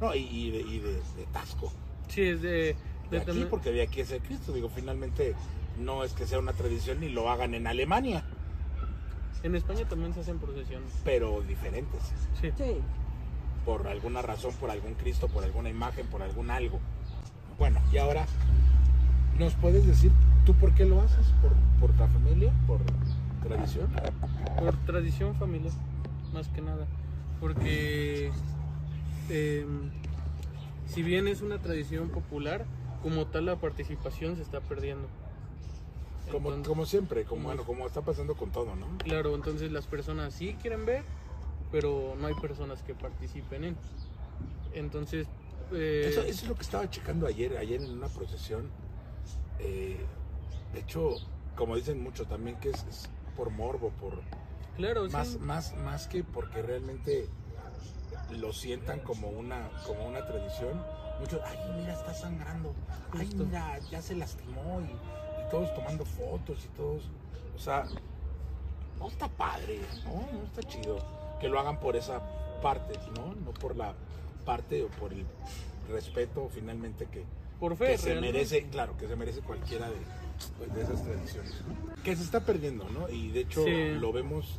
No, 0.00 0.14
y, 0.14 0.20
y 0.20 0.50
de, 0.50 0.60
y 0.60 0.78
de, 0.80 0.92
de 0.92 1.26
Tasco. 1.32 1.72
Sí, 2.08 2.22
es 2.22 2.42
de, 2.42 2.76
De 3.14 3.18
aquí, 3.22 3.26
también- 3.26 3.48
porque 3.50 3.70
de 3.72 3.82
aquí 3.82 4.00
es 4.00 4.10
el 4.12 4.20
Cristo. 4.20 4.52
Digo, 4.52 4.68
finalmente 4.68 5.34
no 5.78 6.04
es 6.04 6.12
que 6.12 6.26
sea 6.26 6.38
una 6.38 6.52
tradición 6.52 7.00
ni 7.00 7.08
lo 7.08 7.30
hagan 7.30 7.54
en 7.54 7.66
Alemania, 7.66 8.22
en 9.42 9.54
España 9.56 9.84
también 9.88 10.14
se 10.14 10.20
hacen 10.20 10.38
procesiones. 10.38 10.88
pero 11.04 11.42
diferentes. 11.42 12.00
Sí. 12.40 12.50
Sí. 12.56 12.76
por 13.64 13.86
alguna 13.88 14.20
razón, 14.20 14.52
por 14.60 14.70
algún 14.70 14.92
Cristo, 14.94 15.26
por 15.28 15.42
alguna 15.42 15.70
imagen, 15.70 16.06
por 16.08 16.20
algún 16.22 16.50
algo. 16.50 16.80
Bueno, 17.58 17.80
y 17.92 17.96
ahora, 17.96 18.26
¿nos 19.38 19.54
puedes 19.54 19.86
decir 19.86 20.12
tú 20.44 20.52
por 20.54 20.74
qué 20.74 20.84
lo 20.84 21.00
haces? 21.00 21.26
¿Por, 21.40 21.52
por 21.80 21.90
tu 21.96 22.04
familia? 22.12 22.52
¿Por 22.66 22.80
tradición? 23.42 23.90
Por 24.58 24.76
tradición 24.84 25.34
familiar, 25.36 25.72
más 26.34 26.48
que 26.48 26.60
nada. 26.60 26.86
porque 27.40 28.30
eh, 29.30 29.66
si 30.86 31.02
bien 31.02 31.26
es 31.28 31.40
una 31.40 31.58
tradición 31.58 32.10
popular, 32.10 32.66
como 33.04 33.26
tal 33.26 33.44
la 33.44 33.56
participación 33.56 34.34
se 34.36 34.42
está 34.42 34.60
perdiendo. 34.62 35.06
Como, 36.30 36.48
Entonces- 36.48 36.68
como 36.68 36.86
siempre, 36.86 37.24
como, 37.26 37.44
bueno, 37.44 37.62
como 37.64 37.86
está 37.86 38.00
pasando 38.00 38.34
con 38.34 38.50
todo, 38.50 38.74
¿no? 38.76 38.86
Claro, 38.96 39.34
entonces 39.34 39.70
las 39.70 39.86
personas 39.86 40.32
sí 40.32 40.56
quieren 40.62 40.86
ver, 40.86 41.04
pero 41.70 42.14
no 42.18 42.26
hay 42.28 42.34
personas 42.34 42.82
que 42.82 42.94
participen 42.94 43.64
en. 43.64 43.76
Entonces, 44.72 45.26
eh, 45.70 46.06
Eso, 46.08 46.22
eso 46.22 46.30
es 46.44 46.48
lo 46.48 46.54
que 46.54 46.62
estaba 46.62 46.88
checando 46.88 47.26
ayer, 47.26 47.58
ayer 47.58 47.82
en 47.82 47.90
una 47.92 48.08
procesión. 48.08 48.70
Eh, 49.58 50.00
de 50.72 50.80
hecho, 50.80 51.16
como 51.56 51.76
dicen 51.76 52.02
mucho 52.02 52.24
también 52.24 52.56
que 52.56 52.70
es, 52.70 52.86
es 52.88 53.10
por 53.36 53.50
morbo, 53.50 53.90
por 54.00 54.22
claro, 54.76 55.06
más, 55.10 55.28
sí. 55.28 55.38
más, 55.40 55.76
más 55.76 56.06
que 56.06 56.24
porque 56.24 56.62
realmente 56.62 57.28
lo 58.30 58.54
sientan 58.54 59.00
como 59.00 59.28
una, 59.28 59.68
como 59.86 60.06
una 60.08 60.26
tradición. 60.26 60.82
Muchos, 61.20 61.40
ay, 61.46 61.58
mira, 61.78 61.92
está 61.94 62.12
sangrando. 62.14 62.72
Ay, 63.12 63.26
Justo. 63.26 63.44
mira, 63.44 63.78
ya 63.90 64.02
se 64.02 64.14
lastimó 64.14 64.80
y, 64.80 64.84
y 65.44 65.50
todos 65.50 65.74
tomando 65.74 66.04
fotos 66.04 66.58
y 66.64 66.68
todos. 66.76 67.02
O 67.56 67.58
sea, 67.58 67.84
no 68.98 69.08
está 69.08 69.28
padre, 69.28 69.80
¿no? 70.04 70.38
No 70.38 70.44
está 70.44 70.62
chido 70.62 70.98
que 71.40 71.48
lo 71.48 71.58
hagan 71.60 71.78
por 71.80 71.96
esa 71.96 72.20
parte, 72.62 72.98
¿no? 73.16 73.34
No 73.44 73.52
por 73.52 73.76
la 73.76 73.94
parte 74.44 74.82
o 74.84 74.88
por 74.88 75.12
el 75.12 75.24
respeto 75.90 76.48
finalmente 76.52 77.06
que, 77.06 77.24
por 77.60 77.76
fe, 77.76 77.86
que 77.92 77.98
se 77.98 78.20
merece, 78.20 78.66
claro, 78.68 78.96
que 78.96 79.06
se 79.08 79.16
merece 79.16 79.40
cualquiera 79.40 79.88
de, 79.90 79.96
pues, 80.58 80.74
de 80.74 80.82
esas 80.82 81.02
tradiciones. 81.02 81.54
¿no? 81.66 82.02
Que 82.02 82.16
se 82.16 82.22
está 82.22 82.40
perdiendo, 82.40 82.88
¿no? 82.90 83.08
Y 83.08 83.30
de 83.30 83.40
hecho 83.40 83.64
Sí. 83.64 83.92
lo 83.98 84.12
vemos 84.12 84.58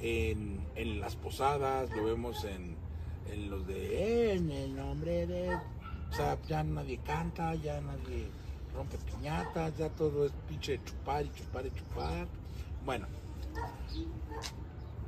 en, 0.00 0.60
en 0.76 1.00
las 1.00 1.16
posadas, 1.16 1.90
lo 1.90 2.04
vemos 2.04 2.44
en, 2.44 2.76
en 3.30 3.50
los 3.50 3.66
de 3.66 4.32
en 4.32 4.50
el 4.50 4.74
nombre 4.76 5.26
de. 5.26 5.54
O 6.10 6.14
sea, 6.14 6.38
ya 6.48 6.62
nadie 6.62 6.98
canta, 6.98 7.54
ya 7.56 7.80
nadie 7.80 8.30
rompe 8.72 8.98
piñatas, 8.98 9.76
ya 9.76 9.88
todo 9.90 10.26
es 10.26 10.32
pinche 10.46 10.80
chupar 10.84 11.24
y 11.26 11.30
chupar 11.30 11.66
y 11.66 11.70
chupar. 11.70 12.26
Bueno, 12.84 13.06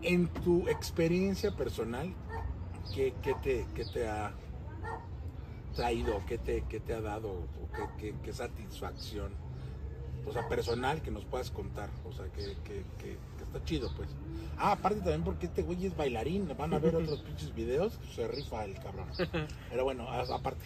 en 0.02 0.28
tu 0.28 0.68
experiencia 0.68 1.50
personal, 1.50 2.12
¿qué, 2.94 3.14
qué 3.22 3.34
te, 3.34 3.66
qué 3.74 3.84
te 3.84 4.08
ha 4.08 4.32
traído, 5.74 6.22
qué 6.26 6.38
te, 6.38 6.62
qué 6.68 6.80
te 6.80 6.92
ha 6.94 7.00
dado, 7.00 7.30
o 7.30 7.68
qué, 7.98 8.12
qué- 8.22 8.32
satisfacción, 8.32 9.34
o 10.26 10.32
sea, 10.32 10.46
personal 10.48 11.02
que 11.02 11.10
nos 11.10 11.24
puedas 11.24 11.50
contar, 11.50 11.90
o 12.04 12.12
sea, 12.12 12.26
que 12.28 13.18
está 13.52 13.64
chido, 13.64 13.90
pues. 13.96 14.08
Ah, 14.56 14.72
aparte 14.72 14.98
también 14.98 15.22
porque 15.22 15.46
este 15.46 15.62
güey 15.62 15.86
es 15.86 15.96
bailarín, 15.96 16.48
van 16.56 16.74
a 16.74 16.78
ver 16.78 16.94
otros 16.96 17.20
pinches 17.20 17.54
videos, 17.54 17.98
se 18.14 18.28
rifa 18.28 18.64
el 18.64 18.74
cabrón. 18.74 19.06
Pero 19.70 19.84
bueno, 19.84 20.08
aparte. 20.08 20.64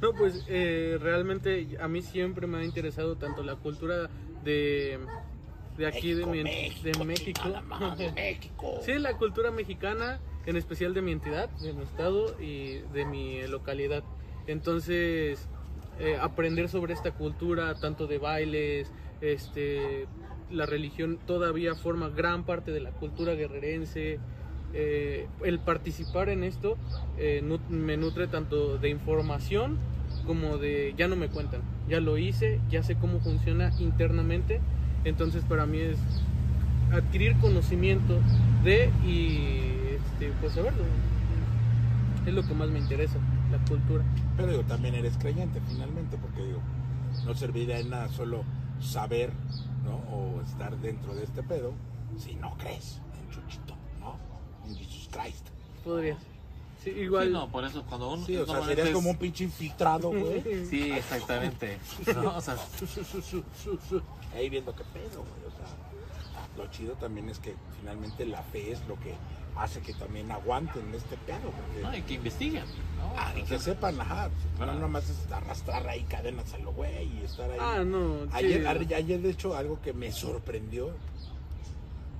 No, 0.00 0.12
pues 0.12 0.44
eh, 0.48 0.98
realmente 1.00 1.76
a 1.80 1.88
mí 1.88 2.02
siempre 2.02 2.46
me 2.46 2.58
ha 2.58 2.64
interesado 2.64 3.16
tanto 3.16 3.42
la 3.42 3.56
cultura 3.56 4.10
de, 4.42 4.98
de 5.78 5.86
aquí, 5.86 6.12
de, 6.12 6.26
mi, 6.26 6.42
de 6.42 7.04
México. 7.04 7.40
madre, 7.66 8.12
México. 8.14 8.80
Sí, 8.82 8.94
la 8.98 9.16
cultura 9.16 9.50
mexicana, 9.50 10.20
en 10.46 10.56
especial 10.56 10.94
de 10.94 11.02
mi 11.02 11.12
entidad, 11.12 11.48
de 11.60 11.72
mi 11.72 11.84
estado 11.84 12.40
y 12.40 12.78
de 12.92 13.04
mi 13.06 13.46
localidad. 13.46 14.04
Entonces, 14.46 15.48
eh, 15.98 16.18
aprender 16.20 16.68
sobre 16.68 16.92
esta 16.92 17.12
cultura, 17.12 17.74
tanto 17.76 18.06
de 18.06 18.18
bailes, 18.18 18.92
este, 19.20 20.06
la 20.54 20.66
religión 20.66 21.18
todavía 21.26 21.74
forma 21.74 22.08
gran 22.08 22.44
parte 22.44 22.70
de 22.70 22.80
la 22.80 22.90
cultura 22.90 23.34
guerrerense. 23.34 24.18
Eh, 24.76 25.26
el 25.44 25.60
participar 25.60 26.28
en 26.30 26.42
esto 26.42 26.76
eh, 27.16 27.40
nu- 27.44 27.60
me 27.68 27.96
nutre 27.96 28.26
tanto 28.26 28.76
de 28.78 28.88
información 28.88 29.76
como 30.26 30.58
de 30.58 30.94
ya 30.96 31.06
no 31.06 31.14
me 31.16 31.28
cuentan, 31.28 31.60
ya 31.88 32.00
lo 32.00 32.18
hice, 32.18 32.60
ya 32.70 32.82
sé 32.82 32.96
cómo 32.96 33.20
funciona 33.20 33.72
internamente. 33.78 34.60
Entonces, 35.04 35.44
para 35.44 35.66
mí 35.66 35.78
es 35.78 35.96
adquirir 36.92 37.36
conocimiento 37.36 38.18
de 38.64 38.90
y 39.06 39.96
este, 39.96 40.32
pues 40.40 40.54
saberlo. 40.54 40.82
Es 42.26 42.32
lo 42.32 42.42
que 42.42 42.54
más 42.54 42.68
me 42.70 42.78
interesa, 42.78 43.16
la 43.52 43.58
cultura. 43.68 44.02
Pero 44.36 44.50
digo, 44.50 44.62
también 44.62 44.94
eres 44.94 45.16
creyente 45.18 45.60
finalmente, 45.68 46.16
porque 46.16 46.42
digo, 46.42 46.60
no 47.26 47.34
serviría 47.34 47.76
de 47.76 47.84
nada 47.84 48.08
solo 48.08 48.44
saber, 48.80 49.30
¿no? 49.84 49.96
O 50.14 50.40
estar 50.42 50.76
dentro 50.78 51.14
de 51.14 51.24
este 51.24 51.42
pedo 51.42 51.72
si 52.18 52.34
no 52.36 52.56
crees 52.58 52.98
en 53.20 53.30
Chuchito, 53.30 53.74
¿no? 54.00 54.16
En 54.66 54.76
Jesus 54.76 55.08
Christ. 55.12 55.46
Podría. 55.84 56.16
Sí, 56.82 56.90
igual. 56.90 57.26
Sí, 57.28 57.32
no, 57.32 57.48
por 57.50 57.64
eso 57.64 57.82
cuando 57.86 58.12
uno. 58.12 58.24
Sí, 58.26 58.36
o 58.36 58.46
sea, 58.46 58.62
serías 58.64 58.88
es- 58.88 58.94
como 58.94 59.10
un 59.10 59.16
pinche 59.16 59.44
infiltrado, 59.44 60.10
güey. 60.10 60.42
Sí, 60.70 60.92
exactamente. 60.92 61.78
¿no? 62.14 62.36
O 62.36 62.40
sea. 62.40 62.56
Ahí 64.34 64.48
viendo 64.50 64.74
qué 64.74 64.84
pedo, 64.92 65.20
güey. 65.22 65.46
O 65.46 65.50
sea, 65.56 65.66
lo 66.56 66.70
chido 66.70 66.94
también 66.94 67.28
es 67.28 67.38
que 67.38 67.54
finalmente 67.80 68.26
la 68.26 68.42
fe 68.42 68.72
es 68.72 68.80
lo 68.88 68.98
que 69.00 69.14
hace 69.56 69.80
que 69.80 69.94
también 69.94 70.30
aguanten 70.32 70.92
este 70.94 71.16
pedo. 71.18 71.50
Porque, 71.50 71.82
no, 71.82 71.96
y 71.96 72.02
que 72.02 72.14
investiguen. 72.14 72.64
¿no? 72.98 73.12
ah, 73.16 73.32
y 73.36 73.42
que 73.42 73.58
sepan, 73.58 74.00
ajá. 74.00 74.28
No 74.28 74.64
Claro. 74.64 74.74
nomás 74.78 75.08
es 75.08 75.30
arrastrar 75.32 75.86
ahí 75.88 76.02
cadenas 76.04 76.52
a 76.54 76.58
lo 76.58 76.72
güey 76.72 77.18
y 77.20 77.22
estar 77.24 77.50
ahí. 77.50 77.58
Ah, 77.60 77.82
no. 77.84 78.24
sí. 78.24 78.30
Ayer, 78.32 78.66
a- 78.66 78.70
ayer, 78.72 79.20
de 79.20 79.30
hecho, 79.30 79.56
algo 79.56 79.80
que 79.80 79.92
me 79.92 80.10
sorprendió. 80.12 80.90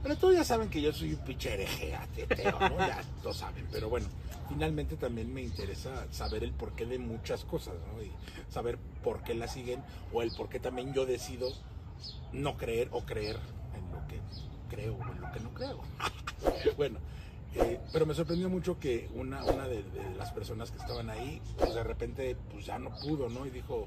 Pero 0.03 0.17
todos 0.19 0.35
ya 0.35 0.45
saben 0.45 0.69
que 0.69 0.83
yo 0.83 0.93
soy 0.93 1.15
un 1.15 1.21
pinche 1.21 1.55
hereje, 1.55 1.95
¿no? 2.61 2.77
Ya 2.79 3.03
lo 3.25 3.33
saben. 3.33 3.67
Pero 3.73 3.89
bueno, 3.89 4.07
finalmente 4.51 4.97
también 4.97 5.33
me 5.33 5.41
interesa 5.43 6.07
saber 6.11 6.45
el 6.45 6.53
porqué 6.53 6.85
de 6.85 6.99
muchas 6.99 7.45
cosas, 7.45 7.75
¿no? 7.95 8.03
Y 8.03 8.13
saber 8.53 8.79
por 9.03 9.23
qué 9.23 9.35
la 9.35 9.49
siguen 9.49 9.83
o 10.13 10.21
el 10.23 10.31
por 10.33 10.51
qué 10.51 10.61
también 10.61 10.93
yo 10.93 11.07
decido 11.07 11.49
no 12.33 12.57
creer 12.59 12.89
o 12.93 13.01
creer 13.07 13.39
en 13.77 13.93
lo 13.93 14.07
que 14.07 14.21
creo 14.69 14.95
o 14.95 15.11
en 15.13 15.21
lo 15.23 15.33
que 15.33 15.41
no 15.41 15.51
creo. 15.55 15.81
bueno, 16.77 16.99
eh, 17.57 17.81
pero 17.93 18.07
me 18.07 18.15
sorprendió 18.15 18.49
mucho 18.49 18.79
que 18.79 19.09
una, 19.15 19.45
una 19.45 19.67
de, 19.69 19.83
de 19.83 20.15
las 20.17 20.33
personas 20.33 20.71
que 20.71 20.79
estaban 20.79 21.09
ahí, 21.11 21.41
pues 21.59 21.75
de 21.75 21.83
repente, 21.85 22.37
pues 22.51 22.67
ya 22.67 22.79
no 22.79 22.91
pudo, 23.01 23.29
¿no? 23.29 23.47
Y 23.47 23.51
dijo, 23.51 23.87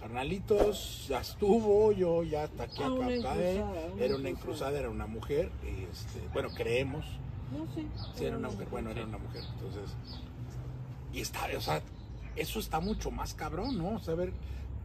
carnalitos, 0.00 1.06
ya 1.08 1.20
estuvo, 1.20 1.92
yo 1.92 2.22
ya 2.22 2.44
hasta 2.44 2.64
aquí 2.64 2.82
Ah, 2.82 2.86
encruzada, 2.86 3.34
una 3.34 3.44
Era 3.44 4.16
una 4.16 4.28
encruzada. 4.28 4.28
encruzada, 4.28 4.78
era 4.78 4.90
una 4.90 5.06
mujer, 5.06 5.50
y 5.62 5.84
este, 5.90 6.20
bueno, 6.32 6.50
creemos, 6.54 7.04
No 7.52 7.66
sé. 7.74 7.84
sí, 8.16 8.24
era 8.24 8.36
una 8.36 8.48
mujer, 8.50 8.68
bueno, 8.70 8.90
era 8.90 9.04
una 9.04 9.18
mujer, 9.18 9.42
entonces, 9.54 9.94
y 11.12 11.20
está, 11.20 11.40
o 11.56 11.60
sea, 11.60 11.82
eso 12.36 12.58
está 12.58 12.80
mucho 12.80 13.10
más 13.10 13.34
cabrón, 13.34 13.78
¿no? 13.78 13.98
Saber 14.00 14.32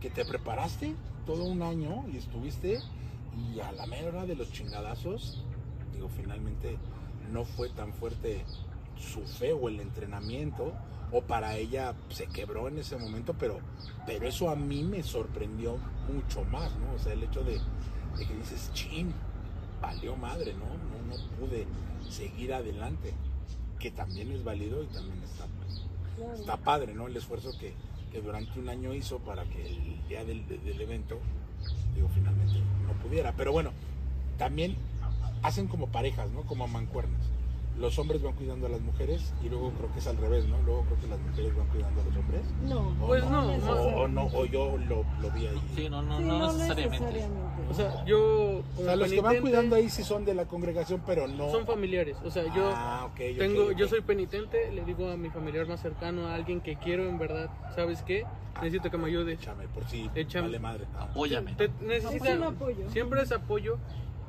que 0.01 0.09
te 0.09 0.23
preparaste 0.25 0.93
todo 1.25 1.45
un 1.45 1.61
año 1.61 2.05
y 2.13 2.17
estuviste, 2.17 2.79
y 3.55 3.59
a 3.59 3.71
la 3.71 3.85
mera 3.87 4.09
hora 4.09 4.25
de 4.25 4.35
los 4.35 4.51
chingadazos, 4.51 5.43
digo, 5.93 6.09
finalmente 6.09 6.77
no 7.31 7.45
fue 7.45 7.69
tan 7.69 7.93
fuerte 7.93 8.43
su 8.97 9.21
fe 9.21 9.53
o 9.53 9.69
el 9.69 9.79
entrenamiento, 9.79 10.73
o 11.11 11.21
para 11.21 11.55
ella 11.55 11.93
se 12.09 12.27
quebró 12.27 12.67
en 12.67 12.79
ese 12.79 12.97
momento, 12.97 13.33
pero, 13.39 13.59
pero 14.05 14.27
eso 14.27 14.49
a 14.49 14.55
mí 14.55 14.83
me 14.83 15.03
sorprendió 15.03 15.77
mucho 16.13 16.43
más, 16.45 16.71
¿no? 16.77 16.93
O 16.95 16.99
sea, 16.99 17.13
el 17.13 17.23
hecho 17.23 17.43
de, 17.43 17.59
de 18.17 18.25
que 18.25 18.33
dices, 18.35 18.71
chin, 18.73 19.13
valió 19.81 20.15
madre, 20.17 20.53
¿no? 20.53 20.65
¿no? 20.65 21.15
No 21.15 21.37
pude 21.39 21.65
seguir 22.09 22.53
adelante, 22.53 23.13
que 23.79 23.91
también 23.91 24.31
es 24.31 24.43
válido 24.43 24.83
y 24.83 24.87
también 24.87 25.21
está, 25.23 25.45
está 26.35 26.57
padre, 26.57 26.93
¿no? 26.93 27.07
El 27.07 27.15
esfuerzo 27.15 27.51
que, 27.57 27.73
que 28.11 28.21
durante 28.21 28.59
un 28.59 28.67
año 28.69 28.93
hizo 28.93 29.19
para 29.19 29.43
que 29.45 29.65
el 29.65 30.07
día 30.09 30.25
del, 30.25 30.45
de- 30.47 30.57
del 30.57 30.81
evento, 30.81 31.19
digo, 31.95 32.09
finalmente 32.13 32.59
no 32.85 32.93
pudiera. 33.03 33.31
Pero 33.33 33.51
bueno, 33.51 33.71
también 34.37 34.75
hacen 35.43 35.67
como 35.67 35.87
parejas, 35.87 36.29
¿no? 36.31 36.41
Como 36.43 36.67
mancuernas. 36.67 37.21
Los 37.79 37.99
hombres 37.99 38.23
van 38.23 38.33
cuidando 38.33 38.65
a 38.65 38.69
las 38.71 38.81
mujeres 38.81 39.31
y 39.45 39.49
luego 39.49 39.71
creo 39.73 39.93
que 39.93 39.99
es 39.99 40.07
al 40.07 40.17
revés, 40.17 40.47
¿no? 40.47 40.57
Luego 40.65 40.81
creo 40.85 40.99
que 40.99 41.07
las 41.07 41.19
mujeres 41.19 41.55
van 41.55 41.67
cuidando 41.67 42.01
a 42.01 42.05
los 42.05 42.15
hombres. 42.17 42.41
No. 42.67 42.79
O 43.03 43.05
Pues 43.07 43.23
no, 43.29 43.43
no, 43.43 43.51
o, 43.53 43.57
no. 43.57 43.73
o 44.01 44.07
no, 44.07 44.23
o 44.35 44.45
yo 44.45 44.77
lo, 44.79 45.05
lo 45.21 45.29
vi 45.31 45.45
ahí. 45.45 45.61
Sí, 45.75 45.87
no, 45.87 46.01
no, 46.01 46.17
Sí, 46.17 46.23
no, 46.23 46.53
necesariamente. 46.53 47.27
O 47.69 47.73
sea, 47.75 48.03
yo. 48.05 48.63
O 48.79 48.83
sea, 48.83 48.95
los 48.95 49.11
que 49.11 49.21
van 49.21 49.37
cuidando 49.41 49.75
ahí 49.75 49.89
sí 49.91 50.03
son 50.03 50.25
de 50.25 50.33
la 50.33 50.45
congregación, 50.45 51.03
pero 51.05 51.27
no. 51.27 51.51
Son 51.51 51.67
familiares. 51.67 52.17
O 52.25 52.31
sea, 52.31 52.45
yo. 52.45 52.67
Ah, 52.73 53.03
ok, 53.05 53.19
ok, 53.33 53.37
Tengo, 53.37 53.63
ok. 53.65 53.75
yo 53.75 53.87
soy 53.87 54.01
penitente, 54.01 54.71
le 54.71 54.83
digo 54.83 55.11
a 55.11 55.15
mi 55.15 55.29
familiar 55.29 55.67
más 55.67 55.79
cercano, 55.79 56.25
a 56.25 56.33
alguien 56.33 56.61
que 56.61 56.77
quiero 56.77 57.07
en 57.07 57.19
verdad, 57.19 57.51
¿sabes 57.75 58.01
qué? 58.01 58.25
Necesito 58.59 58.89
que 58.89 58.97
me 58.97 59.05
ayude. 59.05 59.33
Échame, 59.33 59.67
por 59.67 59.87
si 59.87 60.09
Échame. 60.15 60.47
vale 60.47 60.57
madre. 60.57 60.85
Apóyame. 60.97 61.53
Te- 61.53 61.69
necesitan, 61.81 62.39
Un 62.39 62.43
apoyo. 62.55 62.89
siempre 62.89 63.21
es 63.21 63.31
apoyo 63.31 63.77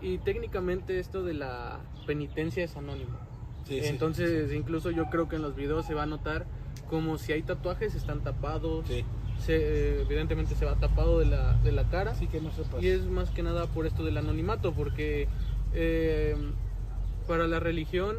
y 0.01 0.19
técnicamente 0.19 0.99
esto 0.99 1.23
de 1.23 1.35
la 1.35 1.81
penitencia 2.07 2.65
es 2.65 2.77
anónimo. 2.77 3.19
Sí, 3.67 3.81
sí. 3.81 3.87
Entonces, 3.87 4.53
incluso 4.53 4.91
yo 4.91 5.07
creo 5.11 5.29
que 5.29 5.37
en 5.37 5.43
los 5.43 5.55
videos 5.55 5.87
se 5.87 5.95
va 5.95 6.05
a 6.05 6.07
notar 6.07 6.47
como 6.89 7.19
si 7.19 7.33
hay 7.33 7.43
tatuajes 7.43 7.95
están 7.95 8.23
tapados, 8.23 8.87
se, 8.87 9.05
eh, 9.49 10.03
evidentemente 10.03 10.55
se 10.55 10.65
va 10.65 10.75
tapado 10.77 11.19
de 11.19 11.27
la, 11.27 11.55
de 11.63 11.73
la 11.73 11.85
cara. 11.85 12.15
sí 12.15 12.27
que 12.27 12.41
no. 12.41 12.51
Y 12.81 12.89
es 12.89 13.05
más 13.05 13.31
que 13.31 13.43
nada 13.43 13.67
por 13.67 13.87
esto 13.87 14.05
del 14.05 14.17
anonimato, 14.17 14.73
porque 14.73 15.29
eh, 15.75 16.35
para 17.27 17.47
la 17.47 17.61
religión 17.61 18.17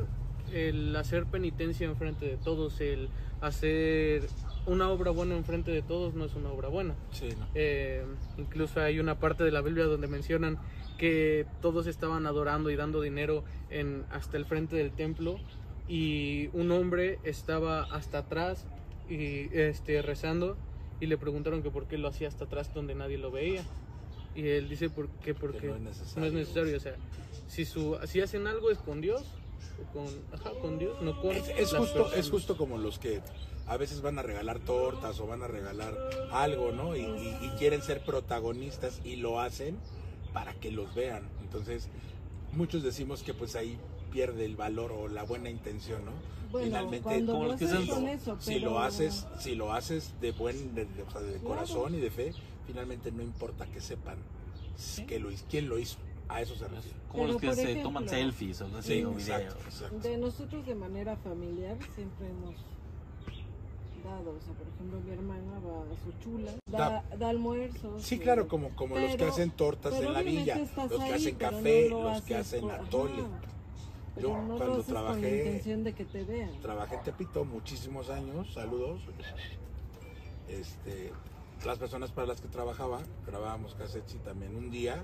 el 0.54 0.96
hacer 0.96 1.26
penitencia 1.26 1.86
enfrente 1.86 2.26
de 2.26 2.38
todos, 2.38 2.80
el 2.82 3.10
hacer 3.42 4.28
una 4.66 4.90
obra 4.90 5.12
buena 5.12 5.36
enfrente 5.36 5.72
de 5.72 5.82
todos 5.82 6.14
no 6.14 6.26
es 6.26 6.36
una 6.36 6.50
obra 6.50 6.70
buena. 6.70 6.96
Sí, 7.12 7.30
no. 7.38 7.48
Eh, 7.56 8.04
incluso 8.38 8.82
hay 8.82 9.00
una 9.00 9.20
parte 9.20 9.44
de 9.44 9.52
la 9.52 9.62
Biblia 9.62 9.86
donde 9.86 10.08
mencionan 10.08 10.58
que 11.00 11.48
todos 11.62 11.88
estaban 11.88 12.28
adorando 12.28 12.70
y 12.70 12.76
dando 12.76 13.02
dinero 13.02 13.44
en, 13.72 14.06
hasta 14.12 14.38
el 14.38 14.46
frente 14.46 14.76
del 14.76 14.92
templo 14.92 15.40
y 15.88 16.48
un 16.54 16.72
hombre 16.72 17.18
estaba 17.24 17.84
hasta 17.84 18.20
atrás 18.20 18.66
y 19.10 19.50
este 19.58 20.02
rezando 20.04 20.56
y 21.00 21.08
le 21.08 21.18
preguntaron 21.18 21.64
que 21.64 21.72
por 21.72 21.88
qué 21.88 21.98
lo 21.98 22.08
hacía 22.10 22.28
hasta 22.28 22.46
atrás 22.46 22.72
donde 22.74 22.94
nadie 22.94 23.18
lo 23.18 23.32
veía 23.32 23.64
y 24.36 24.48
él 24.50 24.70
dice 24.70 24.90
por 24.90 25.08
qué 25.24 25.34
porque 25.34 25.68
no 25.68 25.76
es 25.76 25.82
necesario. 25.82 26.20
no 26.22 26.26
es 26.28 26.34
necesario 26.34 26.78
o 26.78 26.80
sea 26.80 26.96
si 27.48 27.66
su 27.66 27.98
si 28.06 28.22
hacen 28.22 28.46
algo 28.46 28.70
es 28.70 28.78
con 28.78 29.02
Dios 29.02 29.24
o 29.82 29.94
con 29.94 30.06
ajá, 30.34 30.52
con 30.62 30.78
Dios 30.78 31.02
no 31.02 31.20
con 31.22 31.32
Es, 31.32 31.74
justo, 31.74 32.14
es 32.14 32.30
justo 32.30 32.56
como 32.58 32.78
los 32.78 33.00
que 33.00 33.22
a 33.66 33.78
veces 33.78 34.02
van 34.02 34.20
a 34.20 34.24
regalar 34.24 34.60
tortas 34.60 35.20
o 35.20 35.28
van 35.28 35.44
a 35.44 35.48
regalar 35.48 35.96
algo, 36.32 36.72
¿no? 36.72 36.96
Y, 36.96 37.02
y- 37.02 37.38
y 37.46 37.50
quieren 37.60 37.82
ser 37.84 38.04
protagonistas 38.04 39.00
y 39.06 39.16
lo 39.18 39.40
hacen 39.40 39.78
para 40.34 40.54
que 40.54 40.72
los 40.72 40.94
vean. 40.96 41.24
Entonces, 41.42 41.88
muchos 42.54 42.84
decimos 42.84 43.24
que 43.24 43.34
pues 43.34 43.56
ahí 43.56 43.78
pierde 44.12 44.46
el 44.46 44.56
valor 44.56 44.92
o 44.92 45.08
la 45.08 45.24
buena 45.24 45.50
intención, 45.50 46.04
¿no? 46.06 46.12
Bueno, 46.52 46.66
Finalmente, 46.68 47.04
cuando 47.04 47.32
como 47.34 47.44
lo 47.46 47.52
los 47.52 47.60
que 47.60 47.66
eso, 47.66 48.38
si 48.40 48.54
pero- 48.56 48.70
lo 48.72 48.80
haces, 48.80 49.28
si 49.40 49.56
lo 49.56 49.72
haces 49.74 50.14
de 50.20 50.32
buen, 50.32 50.74
de, 50.74 50.86
de- 50.86 51.04
o 51.04 51.12
sea, 51.12 51.22
de 51.22 51.34
Claro. 51.34 51.48
corazón 51.48 51.94
y 51.94 52.00
de 52.00 52.10
fe, 52.10 52.34
finalmente 52.66 53.12
no 53.12 53.22
importa 53.22 53.68
que 53.68 53.80
sepan 53.82 54.18
que 55.08 55.20
lo, 55.20 55.30
hizo- 55.32 55.46
quién 55.50 55.70
lo 55.70 55.78
hizo. 55.78 55.98
A 56.28 56.42
eso 56.42 56.56
se 56.56 56.68
refiere. 56.68 56.96
Como 57.12 57.26
los 57.28 57.38
que 57.42 57.54
se 57.54 57.64
ejemplo, 57.64 57.84
toman 57.84 58.08
selfies 58.08 58.62
o 58.62 58.66
algo 58.66 58.78
así, 58.78 58.94
Sí, 58.94 59.00
exacto, 59.00 59.56
videos. 59.56 59.66
exacto. 59.66 60.00
De 60.08 60.18
nosotros 60.18 60.66
de 60.66 60.76
manera 60.76 61.16
familiar 61.18 61.76
siempre 61.96 62.28
hemos 62.30 62.56
dado, 64.10 64.32
o 64.32 64.42
sea, 64.42 64.54
por 64.54 64.68
ejemplo, 64.68 65.00
mi 65.02 65.12
hermana 65.12 65.60
va 65.60 65.82
a 65.84 65.98
su 66.04 66.12
chula, 66.24 66.52
da, 66.68 67.04
da 67.18 67.30
almuerzos. 67.30 68.02
Sí, 68.04 68.20
claro, 68.20 68.48
como, 68.48 68.76
como 68.76 68.98
los 68.98 69.12
que 69.12 69.18
pero- 69.18 69.32
hacen 69.32 69.52
tortas 69.52 69.94
pero 69.94 70.08
en 70.08 70.14
la 70.14 70.22
villa, 70.22 70.58
los 70.58 70.70
que 70.72 71.14
hacen 71.14 71.36
pero 71.38 71.52
café, 71.52 71.88
no 71.90 71.98
lo 72.04 72.04
los 72.12 72.22
que 72.24 72.36
hacen 72.36 72.72
atole. 72.72 73.24
pero 74.16 74.30
Yo, 74.30 74.42
no 74.42 74.58
cuando 74.58 74.74
haces 74.74 74.86
con 74.86 74.94
la 74.94 75.00
trabajé- 75.02 75.38
intención 75.46 75.84
de 75.84 75.94
que 75.94 76.06
te 76.06 76.24
vean. 76.24 76.62
Trabajé 76.62 76.96
en 76.96 77.04
Tepito 77.04 77.46
muchísimos 77.46 78.10
años, 78.10 78.52
saludos. 78.54 79.02
Este, 80.48 81.12
las 81.66 81.78
personas 81.78 82.12
para 82.12 82.28
las 82.28 82.42
que 82.42 82.48
trabajaba, 82.48 83.02
grabábamos 83.28 83.76
cassettes 83.76 84.16
y 84.16 84.18
también 84.20 84.56
un 84.56 84.72
día 84.72 85.04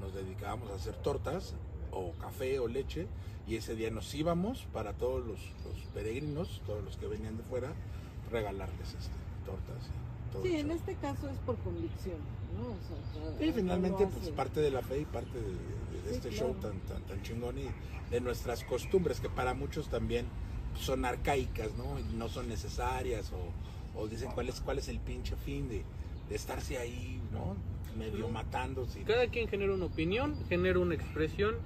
nos 0.00 0.14
dedicábamos 0.14 0.70
a 0.70 0.74
hacer 0.76 0.94
tortas 0.96 1.54
o 1.92 2.12
café 2.12 2.58
o 2.60 2.68
leche 2.68 3.06
y 3.46 3.56
ese 3.56 3.74
día 3.74 3.90
nos 3.90 4.14
íbamos 4.14 4.66
para 4.72 4.92
todos 4.94 5.26
los, 5.26 5.40
los 5.64 5.84
peregrinos, 5.92 6.62
todos 6.66 6.82
los 6.84 6.96
que 6.96 7.06
venían 7.06 7.36
de 7.36 7.42
fuera, 7.42 7.72
regalarles 8.30 8.88
este, 8.88 9.16
tortas 9.44 9.88
y 9.88 10.32
todo 10.32 10.42
Sí, 10.42 10.56
en 10.56 10.70
este 10.70 10.94
caso 10.96 11.28
es 11.28 11.38
por 11.38 11.56
convicción, 11.58 12.16
¿no? 12.56 12.68
O 12.68 12.78
sea, 12.86 13.22
cada- 13.36 13.44
Y 13.44 13.52
finalmente, 13.52 14.06
pues 14.06 14.28
parte 14.30 14.60
de 14.60 14.70
la 14.70 14.82
fe 14.82 15.00
y 15.00 15.04
parte 15.04 15.38
de, 15.38 15.44
de- 15.44 16.02
de 16.04 16.10
Sí, 16.10 16.14
este 16.16 16.28
claro. 16.30 16.52
show 16.52 16.60
tan, 16.60 16.78
tan, 16.80 17.02
tan 17.02 17.22
chingón 17.22 17.58
y 17.58 17.66
de 18.10 18.20
nuestras 18.20 18.64
costumbres, 18.64 19.20
que 19.20 19.28
para 19.28 19.54
muchos 19.54 19.88
también 19.88 20.26
son 20.78 21.04
arcaicas, 21.04 21.74
¿no? 21.76 21.98
Y 21.98 22.16
no 22.16 22.28
son 22.28 22.48
necesarias 22.48 23.32
o, 23.32 23.98
o 24.00 24.06
dicen 24.06 24.30
cuál 24.32 24.48
es, 24.48 24.60
cuál 24.60 24.78
es 24.78 24.88
el 24.88 25.00
pinche 25.00 25.34
fin 25.36 25.68
de, 25.68 25.82
de 26.28 26.34
estarse 26.36 26.78
ahí, 26.78 27.20
¿no? 27.32 27.56
Medio 27.98 28.28
matándose. 28.28 29.02
Cada 29.02 29.26
quien 29.26 29.48
genera 29.48 29.74
una 29.74 29.86
opinión, 29.86 30.36
genera 30.48 30.78
una 30.78 30.94
expresión 30.94 31.56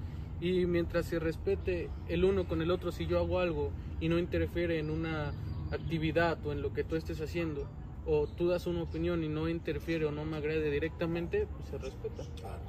y 0.40 0.64
mientras 0.66 1.05
se 1.07 1.18
respete 1.18 1.90
el 2.09 2.24
uno 2.24 2.48
con 2.48 2.62
el 2.62 2.70
otro, 2.70 2.90
si 2.92 3.07
yo 3.07 3.18
hago 3.18 3.38
algo 3.40 3.70
y 4.00 4.09
no 4.09 4.18
interfiere 4.18 4.79
en 4.79 4.90
una 4.90 5.33
actividad 5.72 6.38
o 6.46 6.53
en 6.53 6.62
lo 6.62 6.72
que 6.72 6.85
tú 6.85 6.96
estés 6.96 7.20
haciendo, 7.20 7.66
o 8.07 8.27
tú 8.27 8.48
das 8.48 8.66
una 8.66 8.83
opinión 8.83 9.24
y 9.24 9.29
no 9.29 9.48
interfiere 9.48 10.05
o 10.07 10.12
no 10.12 10.24
me 10.24 10.37
agrede 10.37 10.70
directamente, 10.70 11.46
pues 11.46 11.68
se 11.68 11.79
respeta. 11.79 12.22
Claro. 12.37 12.62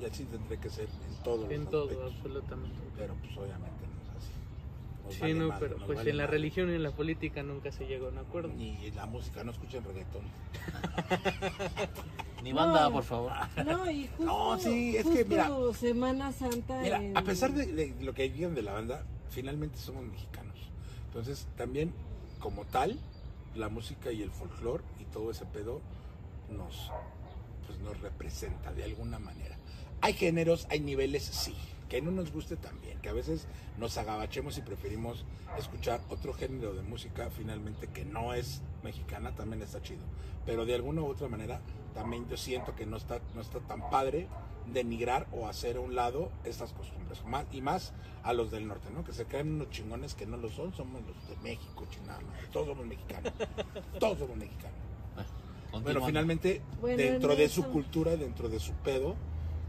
Y 0.00 0.04
así 0.04 0.24
tendré 0.24 0.58
que 0.58 0.68
ser 0.70 0.88
en 1.08 1.22
todos 1.22 1.50
En 1.50 1.62
los 1.62 1.70
todo, 1.70 1.82
aspectos. 1.84 2.12
absolutamente. 2.16 2.78
Pero 2.96 3.14
pues 3.14 3.36
obviamente 3.36 3.86
no 3.86 4.02
es 4.02 4.16
así. 4.16 4.32
Nos 5.04 5.14
Sí, 5.14 5.20
vale 5.20 5.34
no, 5.34 5.48
madre, 5.48 5.68
pero 5.68 5.86
pues 5.86 5.98
vale 5.98 6.10
en 6.10 6.16
la 6.16 6.24
madre. 6.24 6.36
religión 6.38 6.70
y 6.70 6.74
en 6.74 6.82
la 6.82 6.90
política 6.90 7.42
nunca 7.42 7.70
se 7.72 7.86
llegó 7.86 8.06
a 8.06 8.08
un 8.10 8.18
acuerdo. 8.18 8.48
Ni 8.56 8.84
en 8.86 8.96
la 8.96 9.06
música, 9.06 9.44
no 9.44 9.52
escuchen 9.52 9.84
reggaetón. 9.84 10.22
Ni 12.42 12.52
banda, 12.52 12.84
No. 12.84 12.92
por 12.92 13.02
favor. 13.04 13.32
No, 13.64 13.90
y 13.90 14.06
justo, 14.16 14.24
No, 14.24 14.58
sí, 14.58 14.96
es 14.96 15.04
que, 15.06 15.24
justo 15.24 15.28
mira, 15.28 15.50
Semana 15.74 16.32
Santa. 16.32 16.80
Mira, 16.82 17.02
en- 17.02 17.16
a 17.16 17.22
pesar 17.22 17.52
de, 17.52 17.66
de 17.66 17.94
lo 18.04 18.12
que 18.14 18.28
digan 18.28 18.54
de 18.54 18.62
la 18.62 18.72
banda, 18.72 19.04
finalmente 19.30 19.78
somos 19.78 20.04
mexicanos. 20.04 20.56
Entonces, 21.06 21.46
también, 21.56 21.92
como 22.42 22.64
tal, 22.64 22.98
la 23.54 23.68
música 23.68 24.12
y 24.12 24.20
el 24.20 24.30
folclore 24.30 24.82
y 24.98 25.04
todo 25.04 25.30
ese 25.30 25.46
pedo 25.46 25.80
nos, 26.50 26.90
pues, 27.66 27.78
nos 27.78 27.98
representa 28.00 28.72
de 28.72 28.84
alguna 28.84 29.18
manera. 29.18 29.56
Hay 30.00 30.14
géneros, 30.14 30.66
hay 30.68 30.80
niveles, 30.80 31.22
sí. 31.22 31.54
Que 31.88 32.00
no 32.00 32.10
nos 32.10 32.32
guste 32.32 32.56
también, 32.56 32.98
que 33.00 33.10
a 33.10 33.12
veces 33.12 33.46
nos 33.78 33.98
agabachemos 33.98 34.56
y 34.56 34.62
preferimos 34.62 35.26
escuchar 35.58 36.00
otro 36.08 36.32
género 36.32 36.74
de 36.74 36.82
música, 36.82 37.28
finalmente, 37.30 37.86
que 37.88 38.06
no 38.06 38.32
es 38.32 38.62
mexicana, 38.82 39.34
también 39.34 39.60
está 39.60 39.82
chido. 39.82 40.00
Pero 40.46 40.64
de 40.64 40.74
alguna 40.74 41.02
u 41.02 41.06
otra 41.06 41.28
manera, 41.28 41.60
también 41.94 42.26
yo 42.28 42.38
siento 42.38 42.74
que 42.74 42.86
no 42.86 42.96
está, 42.96 43.20
no 43.34 43.42
está 43.42 43.60
tan 43.60 43.90
padre 43.90 44.26
denigrar 44.66 45.26
o 45.32 45.46
hacer 45.48 45.76
a 45.76 45.80
un 45.80 45.94
lado 45.94 46.30
estas 46.44 46.72
costumbres. 46.72 47.24
Más, 47.24 47.44
y 47.52 47.60
más 47.60 47.92
a 48.22 48.32
los 48.32 48.50
del 48.50 48.66
norte, 48.68 48.88
¿no? 48.94 49.04
Que 49.04 49.12
se 49.12 49.24
creen 49.26 49.54
unos 49.54 49.70
chingones 49.70 50.14
que 50.14 50.26
no 50.26 50.36
lo 50.36 50.48
son, 50.50 50.72
somos 50.74 51.02
los 51.02 51.28
de 51.28 51.36
México, 51.42 51.86
chingada 51.90 52.20
madre. 52.20 52.46
Todos 52.52 52.68
somos 52.68 52.86
mexicanos. 52.86 53.32
Todos 53.98 54.18
somos 54.18 54.36
mexicanos. 54.36 54.76
Bueno, 55.82 56.04
finalmente, 56.04 56.60
Bueno, 56.80 56.96
dentro 56.98 57.32
en 57.32 57.38
de 57.38 57.44
eso- 57.44 57.62
su 57.62 57.68
cultura, 57.70 58.14
dentro 58.16 58.48
de 58.48 58.60
su 58.60 58.72
pedo, 58.74 59.16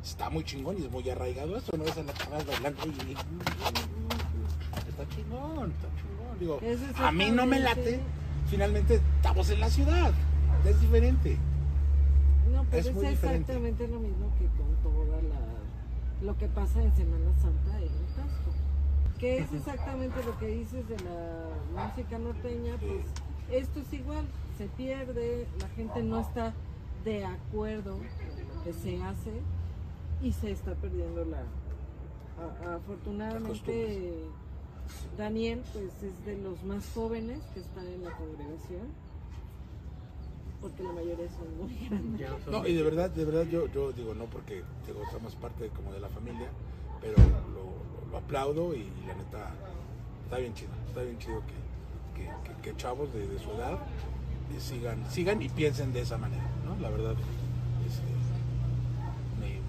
está 0.04 0.30
muy 0.30 0.44
chingón 0.44 0.78
y 0.78 0.84
es 0.86 0.92
muy 0.92 1.10
arraigado 1.10 1.56
esto, 1.58 1.78
¿no? 1.78 1.86
Ves 1.86 1.98
a 1.98 2.04
las 2.04 2.18
chavas 2.18 2.46
bailando 2.46 2.86
y... 2.88 3.12
Está 4.90 5.08
chingón, 5.16 5.72
está 5.72 5.88
chingón. 5.98 6.40
Digo, 6.40 6.60
a 6.98 7.12
mí 7.12 7.30
no 7.32 7.46
me 7.46 7.60
late. 7.60 8.00
Finalmente, 8.50 9.00
estamos 9.18 9.50
en 9.50 9.60
la 9.62 9.70
ciudad. 9.70 10.12
Es 10.66 10.80
diferente. 10.82 11.38
No, 12.52 12.64
pues 12.66 12.82
Es 12.82 12.88
es, 12.88 12.96
muy 12.96 13.06
diferente. 13.08 13.38
exactamente 13.54 13.88
lo 13.88 14.00
mismo 14.00 14.28
que 14.38 14.46
con 14.58 14.76
toda 14.84 15.22
la 15.22 15.40
lo 16.26 16.38
que 16.38 16.48
pasa 16.48 16.82
en 16.82 16.94
Semana 16.96 17.34
Santa 17.42 17.78
en 17.78 17.84
el 17.84 18.06
casco. 18.16 18.52
Que 19.20 19.40
es 19.40 19.54
exactamente 19.54 20.24
lo 20.24 20.38
que 20.40 20.48
dices 20.48 20.88
de 20.88 20.98
la 21.00 21.50
música 21.88 22.18
norteña, 22.20 22.76
pues 22.80 23.06
esto 23.52 23.80
es 23.82 23.94
igual, 23.94 24.26
se 24.58 24.68
pierde, 24.68 25.48
la 25.60 25.68
gente 25.70 26.02
no 26.04 26.20
está 26.22 26.54
de 27.04 27.26
acuerdo 27.26 27.98
con 27.98 28.56
lo 28.58 28.64
que 28.64 28.74
se 28.74 29.02
hace 29.04 29.32
y 30.22 30.32
se 30.32 30.52
está 30.52 30.74
perdiendo 30.76 31.26
la 31.26 31.40
a- 32.40 32.76
afortunadamente 32.76 34.24
Daniel 35.18 35.62
pues 35.74 35.92
es 36.04 36.26
de 36.26 36.38
los 36.38 36.64
más 36.64 36.90
jóvenes 36.94 37.40
que 37.54 37.60
están 37.60 37.86
en 37.88 38.04
la 38.04 38.12
congregación 38.12 38.88
porque 40.64 40.82
la 40.84 40.94
mayoría 40.94 41.28
son 41.30 41.58
muy 41.60 41.88
grandes. 41.88 42.30
No, 42.50 42.66
y 42.66 42.74
de 42.74 42.82
verdad, 42.84 43.12
de 43.12 43.26
verdad 43.26 43.46
yo, 43.52 43.68
yo 43.68 43.92
digo 43.92 44.14
no 44.16 44.26
porque 44.26 44.64
digo, 44.88 45.02
somos 45.12 45.36
parte 45.36 45.68
como 45.76 45.92
de 45.94 46.00
la 46.00 46.10
familia, 46.10 46.48
pero 47.02 47.18
lo, 47.18 47.26
lo- 47.54 48.12
lo 48.12 48.18
aplaudo 48.18 48.74
y 48.74 48.84
la 49.08 49.14
neta 49.16 49.52
está 50.24 50.38
bien 50.38 50.54
chido, 50.56 50.72
está 50.88 51.02
bien 51.04 51.18
chido 51.20 51.42
que, 52.16 52.22
que, 52.24 52.30
que- 52.56 52.62
que 52.72 52.78
chavos 52.78 53.14
de, 53.14 53.28
de 53.28 53.38
su 53.40 53.52
edad 53.52 53.74
eh, 53.74 54.60
sigan, 54.60 55.04
sigan 55.12 55.42
y 55.42 55.50
piensen 55.50 55.92
de 55.94 56.02
esa 56.02 56.18
manera, 56.18 56.44
¿no? 56.66 56.80
La 56.82 56.90
verdad, 56.90 57.14
este, 57.86 58.02
me, 59.40 59.60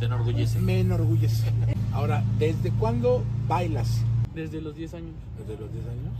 Te 0.00 0.06
enorgullece. 0.06 0.58
me, 0.58 0.64
me 0.66 0.80
enorgullece. 0.80 1.50
Ahora, 1.92 2.22
¿desde 2.38 2.70
cuándo 2.72 3.22
bailas? 3.48 4.02
Desde 4.34 4.60
los 4.60 4.74
10 4.74 4.94
años. 4.94 5.14
¿Desde 5.38 5.60
los 5.60 5.72
10 5.72 5.84
años? 5.86 6.14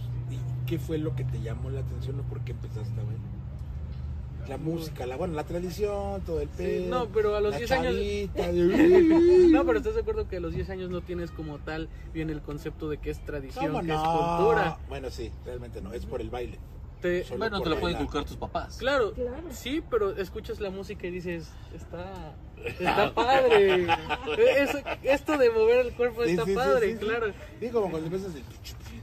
¿Y 0.72 0.76
qué 0.76 0.82
fue 0.82 0.96
lo 0.96 1.14
que 1.14 1.24
te 1.24 1.38
llamó 1.42 1.68
la 1.68 1.80
atención 1.80 2.18
o 2.20 2.22
por 2.22 2.40
qué 2.40 2.52
empezaste 2.52 2.98
a 2.98 3.04
bailar? 3.04 3.20
La 4.48 4.56
música, 4.56 5.04
la, 5.04 5.16
bueno, 5.16 5.34
la 5.34 5.44
tradición, 5.44 6.22
todo 6.22 6.40
el 6.40 6.48
pedo. 6.48 6.88
no, 6.88 7.08
pero 7.12 7.36
a 7.36 7.40
los 7.42 7.52
la 7.52 7.58
10 7.58 7.70
años- 7.72 7.94
de- 7.96 9.48
No, 9.50 9.66
pero 9.66 9.78
estás 9.78 9.94
de 9.96 10.00
acuerdo 10.00 10.26
que 10.28 10.38
a 10.38 10.40
los 10.40 10.54
10 10.54 10.70
años 10.70 10.88
no 10.88 11.02
tienes 11.02 11.30
como 11.30 11.58
tal 11.58 11.90
bien 12.14 12.30
el 12.30 12.40
concepto 12.40 12.88
de 12.88 12.96
que 12.96 13.10
es 13.10 13.22
tradición, 13.22 13.66
¿Cómo 13.66 13.80
que 13.82 13.88
no? 13.88 13.94
es 13.96 14.00
cultura. 14.08 14.78
Bueno, 14.88 15.10
sí, 15.10 15.30
realmente 15.44 15.82
no, 15.82 15.92
es 15.92 16.06
por 16.06 16.22
el 16.22 16.30
baile. 16.30 16.58
Te- 17.02 17.26
Bueno, 17.36 17.60
te 17.60 17.68
lo 17.68 17.78
pueden 17.78 17.98
inculcar 18.00 18.24
tus 18.24 18.36
papás. 18.38 18.78
claro, 18.78 19.12
Claro. 19.12 19.42
sí, 19.50 19.82
pero 19.90 20.16
escuchas 20.16 20.58
la 20.58 20.70
música 20.70 21.06
y 21.06 21.10
dices, 21.10 21.50
está, 21.74 22.34
está 22.78 23.12
padre. 23.14 23.86
Eso- 24.58 24.78
esto 25.02 25.36
de 25.36 25.50
mover 25.50 25.84
el 25.86 25.92
cuerpo 25.92 26.24
Sí, 26.24 26.30
está 26.30 26.46
sí, 26.46 26.54
padre, 26.54 26.92
sí, 26.94 26.98
sí. 26.98 27.04
claro. 27.04 27.26
Sí, 27.60 27.68
como 27.68 27.90
cuando 27.90 28.06
empiezas 28.06 28.34
el 28.34 28.42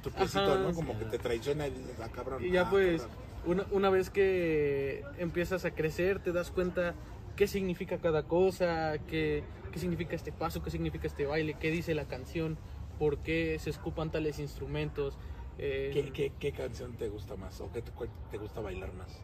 tu 0.01 0.11
piecito, 0.11 0.43
Ajá, 0.43 0.55
¿no? 0.57 0.69
sí. 0.71 0.75
Como 0.75 0.97
que 0.97 1.05
te 1.05 1.19
traiciona 1.19 1.65
dices, 1.65 1.99
ah, 2.01 2.09
cabrón. 2.13 2.43
Y 2.43 2.51
ya 2.51 2.63
ah, 2.63 2.69
pues, 2.69 3.07
una, 3.45 3.65
una 3.71 3.89
vez 3.89 4.09
que 4.09 5.03
empiezas 5.17 5.65
a 5.65 5.71
crecer, 5.71 6.19
te 6.19 6.31
das 6.31 6.51
cuenta 6.51 6.95
qué 7.35 7.47
significa 7.47 7.97
cada 7.99 8.23
cosa, 8.23 8.97
qué, 9.07 9.43
qué 9.71 9.79
significa 9.79 10.15
este 10.15 10.31
paso, 10.31 10.61
qué 10.61 10.69
significa 10.71 11.07
este 11.07 11.25
baile, 11.25 11.55
qué 11.59 11.71
dice 11.71 11.93
la 11.95 12.05
canción. 12.05 12.57
por 12.97 13.19
qué 13.19 13.57
se 13.59 13.69
escupan 13.69 14.11
tales 14.11 14.39
instrumentos. 14.39 15.17
eh, 15.57 15.89
¿Qué, 15.93 16.11
qué, 16.11 16.33
qué 16.37 16.51
canción 16.51 16.97
te 16.97 17.07
gusta 17.07 17.37
más? 17.37 17.61
¿O 17.61 17.71
qué 17.71 17.81
te, 17.81 17.91
te 18.31 18.37
gusta 18.37 18.59
bailar 18.59 18.91
más? 18.93 19.17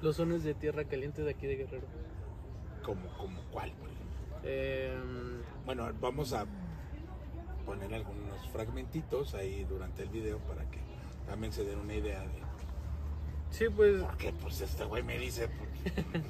Los 0.00 0.16
sones 0.16 0.44
de 0.44 0.54
tierra 0.54 0.84
caliente 0.84 1.22
de 1.22 1.30
aquí 1.32 1.46
de 1.46 1.56
Guerrero. 1.56 1.86
¿Como, 2.84 3.08
como 3.18 3.40
cuál, 3.50 3.72
por 3.72 3.88
ejemplo? 3.90 4.16
Eh, 4.44 4.94
Bueno, 5.64 5.88
vamos 6.00 6.32
a 6.32 6.46
poner 7.66 7.92
algunos 7.92 8.48
fragmentitos 8.52 9.34
ahí 9.34 9.64
durante 9.68 10.04
el 10.04 10.08
video 10.08 10.38
para 10.38 10.64
que 10.70 10.78
también 11.26 11.52
se 11.52 11.64
den 11.64 11.78
una 11.80 11.94
idea 11.94 12.20
de 12.20 12.28
sí, 13.50 13.64
pues 13.74 14.02
por 14.02 14.16
qué 14.16 14.32
pues 14.32 14.60
este 14.60 14.84
güey 14.84 15.02
me 15.02 15.18
dice 15.18 15.48
pues, 15.48 15.94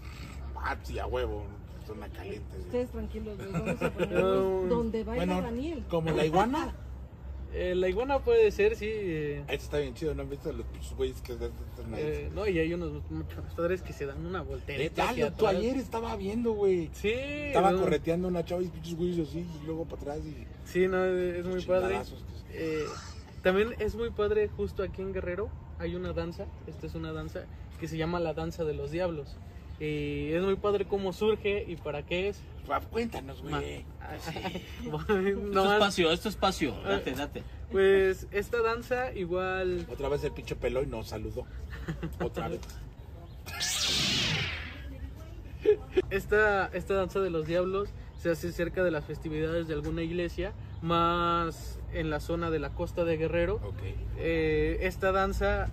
ah, 0.57 0.77
sí, 0.83 0.99
a 0.99 1.07
huevo, 1.07 1.45
zona 1.87 2.09
caliente. 2.09 2.59
Ustedes 2.59 2.91
tranquilos, 2.91 3.37
vamos 3.53 3.83
a 3.83 3.91
poner 3.93 4.13
No. 4.13 4.31
donde 4.69 5.05
baila 5.05 5.25
Bueno, 5.27 5.43
Daniel. 5.43 5.85
como 5.89 6.11
la 6.11 6.25
iguana. 6.25 6.75
Eh, 7.57 7.75
la 7.75 7.89
iguana 7.89 8.19
puede 8.21 8.51
ser, 8.51 8.77
sí. 8.77 8.87
eh, 8.89 9.41
Este 9.43 9.55
está 9.55 9.79
bien 9.79 9.95
chido, 9.95 10.15
¿no 10.15 10.23
han 10.23 10.31
visto 10.31 10.53
los 10.53 10.65
güeyes 10.97 11.21
que 11.23 11.33
están 11.33 11.51
eh, 11.97 12.31
no, 12.35 12.47
y 12.47 12.59
hay 12.59 12.73
unos 12.75 13.03
padres 13.57 13.83
que 13.83 13.93
se 13.93 14.07
dan 14.07 14.25
una 14.27 14.43
voltereta. 14.43 15.13
Lo- 15.13 15.33
tú 15.33 15.47
ayer 15.47 15.77
estaba 15.77 16.15
viendo, 16.17 16.53
güey. 16.53 16.91
Sí, 16.93 17.13
Estaba 17.13 17.73
no, 17.73 17.81
correteando 17.81 18.29
una 18.29 18.45
chava 18.45 18.63
y 18.63 18.67
pinches 18.69 18.95
güeyes 18.97 19.29
así, 19.29 19.39
y 19.63 19.67
luego 19.67 19.85
para 19.87 20.03
atrás 20.03 20.19
y 20.27 20.47
Sí, 20.69 20.87
no, 20.89 21.05
es 21.05 21.45
muy 21.47 21.63
padre. 21.63 21.99
que- 22.51 22.83
Eh, 22.83 22.85
también 23.43 23.75
es 23.79 23.95
muy 23.95 24.11
padre 24.11 24.49
justo 24.49 24.83
aquí 24.83 25.03
en 25.03 25.13
Guerrero 25.13 25.49
hay 25.79 25.95
una 25.95 26.13
danza, 26.13 26.47
esta 26.67 26.87
es 26.87 26.95
una 26.95 27.13
danza 27.13 27.45
que 27.81 27.87
se 27.89 27.97
llama 27.97 28.19
la 28.21 28.33
danza 28.35 28.65
de 28.65 28.73
los 28.75 28.91
diablos. 28.91 29.37
Y 29.79 30.33
es 30.33 30.43
muy 30.43 30.57
padre 30.57 30.87
cómo 30.87 31.13
surge 31.13 31.65
y 31.69 31.77
para 31.77 32.03
qué 32.03 32.29
es. 32.29 32.41
Cuéntanos, 32.91 33.43
güey. 33.43 33.85
Esto 34.15 35.19
No, 35.53 35.73
espacio, 35.73 36.11
esto 36.11 36.29
espacio. 36.29 36.75
Date, 36.83 37.13
date. 37.13 37.43
pues 37.71 38.27
esta 38.31 38.63
danza 38.63 39.13
igual 39.15 39.87
Otra 39.91 40.09
vez 40.09 40.25
el 40.25 40.33
pinche 40.33 40.57
peló 40.57 40.83
y 40.83 40.87
nos 40.87 41.09
saludó. 41.09 41.47
Otra 42.21 42.49
vez. 42.49 42.61
esta, 46.11 46.67
esta 46.73 46.95
danza 46.95 47.21
de 47.21 47.31
los 47.31 47.47
diablos 47.47 47.91
se 48.19 48.31
hace 48.31 48.53
cerca 48.53 48.83
de 48.83 48.91
las 48.91 49.05
festividades 49.05 49.69
de 49.69 49.75
alguna 49.75 50.03
iglesia, 50.03 50.53
más 50.83 51.79
en 51.93 52.11
la 52.11 52.21
zona 52.21 52.51
de 52.51 52.59
la 52.59 52.71
costa 52.71 53.05
de 53.05 53.17
Guerrero. 53.17 53.61
Eh, 54.17 54.79
esta 54.83 55.13
danza 55.13 55.69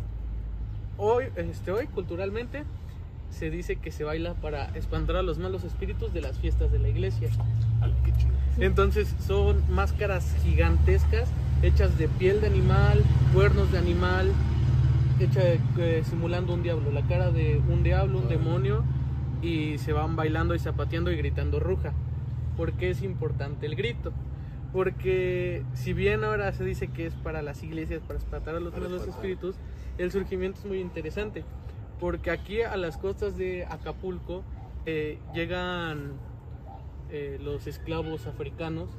hoy, 0.97 1.25
este, 1.35 1.71
hoy 1.71 1.87
culturalmente 1.87 2.63
se 3.33 3.49
dice 3.49 3.75
que 3.75 3.91
se 3.91 4.03
baila 4.03 4.35
para 4.35 4.65
espantar 4.75 5.17
a 5.17 5.21
los 5.21 5.37
malos 5.39 5.63
espíritus 5.63 6.13
de 6.13 6.21
las 6.21 6.37
fiestas 6.37 6.71
de 6.71 6.79
la 6.79 6.89
iglesia. 6.89 7.29
Chido. 8.17 8.31
Entonces 8.59 9.13
son 9.25 9.63
máscaras 9.69 10.35
gigantescas 10.43 11.29
hechas 11.63 11.97
de 11.97 12.09
piel 12.09 12.41
de 12.41 12.47
animal, 12.47 13.01
cuernos 13.33 13.71
de 13.71 13.77
animal, 13.77 14.31
hecha 15.19 15.41
eh, 15.77 16.03
simulando 16.07 16.53
un 16.53 16.61
diablo, 16.61 16.91
la 16.91 17.01
cara 17.03 17.31
de 17.31 17.61
un 17.69 17.83
diablo, 17.83 18.19
un 18.19 18.27
demonio 18.27 18.83
y 19.41 19.77
se 19.77 19.93
van 19.93 20.15
bailando 20.15 20.55
y 20.55 20.59
zapateando 20.59 21.11
y 21.11 21.15
gritando 21.15 21.59
ruja. 21.59 21.93
¿Por 22.57 22.73
qué 22.73 22.89
es 22.89 23.01
importante 23.01 23.65
el 23.65 23.75
grito? 23.75 24.11
Porque 24.73 25.63
si 25.73 25.93
bien 25.93 26.23
ahora 26.23 26.51
se 26.51 26.65
dice 26.65 26.87
que 26.87 27.05
es 27.05 27.13
para 27.13 27.41
las 27.41 27.63
iglesias, 27.63 28.01
para 28.05 28.19
espantar 28.19 28.55
a 28.55 28.59
los 28.59 28.73
malos 28.73 29.07
espíritus, 29.07 29.55
el 29.97 30.11
surgimiento 30.11 30.59
es 30.59 30.65
muy 30.65 30.79
interesante. 30.79 31.45
Porque 32.03 32.31
aquí 32.31 32.61
a 32.63 32.75
las 32.75 32.97
costas 32.97 33.37
de 33.37 33.63
Acapulco 33.63 34.43
eh, 34.85 35.19
llegan 35.33 36.11
eh, 37.09 37.39
los 37.41 37.65
esclavos 37.65 38.27
africanos 38.27 38.89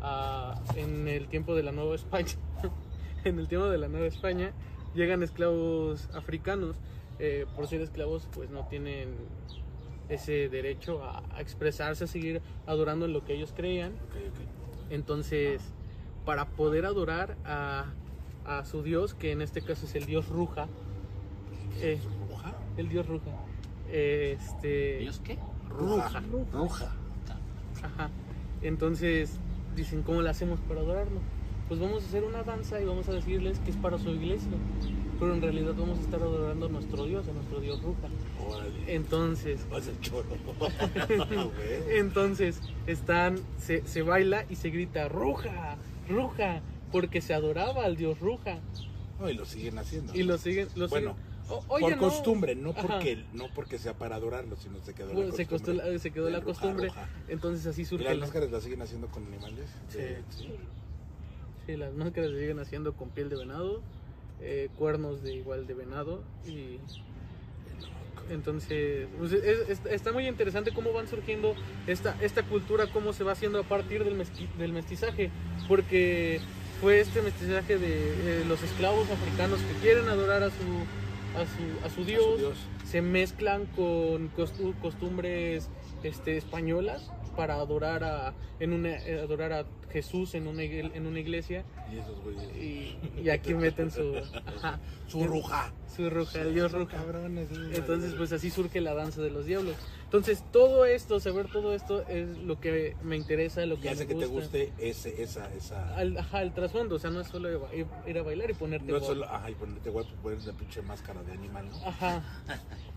a- 0.00 0.54
en 0.76 1.08
el 1.08 1.26
tiempo 1.26 1.56
de 1.56 1.64
la 1.64 1.72
Nueva 1.72 1.96
España. 1.96 2.30
en 3.24 3.40
el 3.40 3.48
tiempo 3.48 3.66
de 3.68 3.78
la 3.78 3.88
Nueva 3.88 4.06
España 4.06 4.52
llegan 4.94 5.24
esclavos 5.24 6.08
africanos. 6.14 6.76
eh, 7.18 7.46
por 7.56 7.66
ser 7.66 7.80
esclavos, 7.80 8.28
pues 8.32 8.48
no 8.48 8.64
tienen 8.68 9.08
ese 10.08 10.48
derecho 10.48 11.02
a, 11.02 11.24
a 11.34 11.40
expresarse, 11.40 12.04
a 12.04 12.06
seguir 12.06 12.42
adorando 12.64 13.06
en 13.06 13.12
lo 13.12 13.24
que 13.24 13.34
ellos 13.34 13.52
creían. 13.56 13.92
Entonces, 14.88 15.60
para 16.24 16.46
poder 16.46 16.86
adorar 16.86 17.36
a, 17.44 17.86
a 18.44 18.64
su 18.66 18.84
dios, 18.84 19.14
que 19.14 19.32
en 19.32 19.42
este 19.42 19.62
caso 19.62 19.84
es 19.86 19.96
el 19.96 20.06
dios 20.06 20.28
Ruja, 20.28 20.68
eh. 21.82 21.98
El 22.80 22.88
dios 22.88 23.06
Ruja, 23.06 23.30
este, 23.90 25.02
¿Ellos 25.02 25.20
qué? 25.24 25.38
Ruja. 25.68 26.22
Roja. 26.52 26.94
Ajá. 27.82 28.10
Entonces 28.62 29.38
dicen, 29.74 30.02
¿cómo 30.02 30.22
la 30.22 30.30
hacemos 30.30 30.60
para 30.60 30.80
adorarlo? 30.80 31.20
Pues 31.68 31.80
vamos 31.80 32.02
a 32.02 32.06
hacer 32.06 32.24
una 32.24 32.42
danza 32.42 32.80
y 32.80 32.84
vamos 32.84 33.08
a 33.08 33.12
decirles 33.12 33.58
que 33.60 33.70
es 33.70 33.76
para 33.76 33.98
su 33.98 34.10
iglesia. 34.10 34.50
Pero 35.18 35.34
en 35.34 35.42
realidad 35.42 35.74
vamos 35.78 35.98
a 35.98 36.02
estar 36.02 36.20
adorando 36.20 36.66
a 36.66 36.68
nuestro 36.68 37.04
Dios, 37.04 37.28
a 37.28 37.32
nuestro 37.32 37.60
Dios 37.60 37.82
Ruja. 37.82 38.08
Órale. 38.48 38.94
Entonces, 38.94 39.60
entonces 41.90 42.60
están, 42.86 43.38
se, 43.58 43.86
se 43.86 44.02
baila 44.02 44.44
y 44.48 44.56
se 44.56 44.70
grita 44.70 45.08
Ruja, 45.08 45.76
Ruja, 46.08 46.60
porque 46.90 47.20
se 47.20 47.34
adoraba 47.34 47.84
al 47.84 47.96
Dios 47.96 48.18
Ruja. 48.18 48.58
No, 49.20 49.28
y 49.28 49.34
lo 49.34 49.44
siguen 49.44 49.78
haciendo. 49.78 50.14
Y 50.14 50.22
lo 50.22 50.38
siguen, 50.38 50.68
lo 50.74 50.88
Bueno, 50.88 51.10
siguen. 51.10 51.29
O- 51.50 51.64
oye, 51.68 51.82
por 51.84 51.92
no. 51.96 51.98
costumbre, 51.98 52.54
no 52.54 52.70
Ajá. 52.70 52.82
porque, 52.82 53.24
no 53.32 53.48
porque 53.54 53.78
sea 53.78 53.94
para 53.94 54.16
adorarlo, 54.16 54.56
sino 54.56 54.80
se 54.84 54.94
quedó 54.94 55.08
la 55.12 55.32
se, 55.32 55.46
costó 55.46 55.66
costumbre. 55.72 55.92
la- 55.92 55.98
se 55.98 56.10
quedó 56.10 56.30
la 56.30 56.40
costumbre. 56.42 56.88
Entonces 57.28 57.66
así 57.66 57.82
¿Y 57.82 57.84
surge 57.84 58.04
las 58.04 58.14
la- 58.14 58.20
máscaras 58.20 58.50
las 58.50 58.62
siguen 58.62 58.82
haciendo 58.82 59.08
con 59.08 59.26
animales? 59.26 59.66
Sí. 59.88 59.98
sí. 60.30 60.48
Sí, 61.66 61.76
las 61.76 61.92
máscaras 61.94 62.30
se 62.30 62.38
siguen 62.40 62.58
haciendo 62.60 62.92
con 62.94 63.10
piel 63.10 63.28
de 63.30 63.36
venado, 63.36 63.82
eh, 64.40 64.68
cuernos 64.78 65.22
de 65.22 65.34
igual 65.34 65.66
de 65.66 65.74
venado 65.74 66.22
y 66.46 66.78
entonces 68.30 69.08
pues, 69.18 69.32
es- 69.32 69.68
es- 69.68 69.86
está 69.86 70.12
muy 70.12 70.26
interesante 70.28 70.70
cómo 70.72 70.92
van 70.92 71.08
surgiendo 71.08 71.54
esta, 71.86 72.16
esta 72.20 72.42
cultura, 72.44 72.86
cómo 72.92 73.12
se 73.12 73.24
va 73.24 73.32
haciendo 73.32 73.58
a 73.58 73.64
partir 73.64 74.04
del, 74.04 74.16
mezqui- 74.16 74.52
del 74.56 74.72
mestizaje, 74.72 75.30
porque 75.66 76.40
fue 76.80 77.00
este 77.00 77.22
mestizaje 77.22 77.76
de 77.78 78.42
eh, 78.42 78.44
los 78.48 78.62
esclavos 78.62 79.10
africanos 79.10 79.60
que 79.60 79.72
quieren 79.82 80.08
adorar 80.08 80.42
a 80.44 80.50
su, 80.50 80.54
a 81.36 81.44
su, 81.46 81.86
a 81.86 81.90
su 81.90 82.04
Dios, 82.04 82.38
Dios. 82.38 82.58
se 82.84 83.02
mezclan 83.02 83.66
con 83.76 84.30
costu- 84.34 84.74
costumbres 84.80 85.68
este, 86.02 86.36
españolas 86.36 87.10
para 87.40 87.54
adorar 87.54 88.04
a, 88.04 88.34
en 88.58 88.74
una, 88.74 88.90
eh, 88.98 89.18
adorar 89.22 89.50
a 89.54 89.64
Jesús 89.90 90.34
en 90.34 90.46
una, 90.46 90.62
en 90.62 91.06
una 91.06 91.18
iglesia 91.20 91.64
Y 91.90 91.96
esos 91.96 92.20
güeyes. 92.22 92.44
y, 92.54 92.98
y 93.18 93.30
aquí 93.30 93.54
meten 93.54 93.90
su, 93.90 94.14
ajá, 94.58 94.78
Su 95.06 95.24
ruja. 95.26 95.72
su 95.96 96.10
ruja, 96.10 96.42
el 96.42 96.52
dios 96.52 96.70
ruja. 96.72 96.98
Cabrones, 96.98 97.48
Entonces, 97.72 98.12
pues 98.14 98.30
así 98.34 98.50
surge 98.50 98.82
la 98.82 98.92
danza 98.92 99.22
de 99.22 99.30
los 99.30 99.46
diablos. 99.46 99.74
Entonces, 100.04 100.44
todo 100.52 100.84
esto, 100.84 101.18
saber 101.18 101.46
todo 101.50 101.72
esto 101.72 102.06
es 102.08 102.36
lo 102.36 102.60
que 102.60 102.94
me 103.02 103.16
interesa, 103.16 103.64
lo 103.64 103.76
Y 103.76 103.78
que 103.78 103.88
hace 103.88 104.04
me 104.04 104.08
que 104.08 104.14
te 104.20 104.26
gusta. 104.26 104.58
guste 104.58 104.72
ese, 104.78 105.22
esa, 105.22 105.50
esa. 105.54 105.96
Al- 105.96 106.18
ajá, 106.18 106.42
el 106.42 106.52
trasfondo, 106.52 106.96
o 106.96 106.98
sea, 106.98 107.08
no 107.08 107.22
es 107.22 107.28
solo 107.28 107.48
ir 108.06 108.18
a 108.18 108.22
bailar 108.22 108.50
y 108.50 108.52
ponerte 108.52 108.92
No 108.92 108.98
es 108.98 109.06
solo, 109.06 109.24
ajá, 109.24 109.48
y 109.50 109.54
ponerte 109.54 109.88
guapo, 109.88 110.10
poner 110.22 110.42
la 110.44 110.52
pinche 110.52 110.82
máscara 110.82 111.22
de 111.22 111.32
animal, 111.32 111.70
¿no? 111.70 111.86
Ajá. 111.88 112.22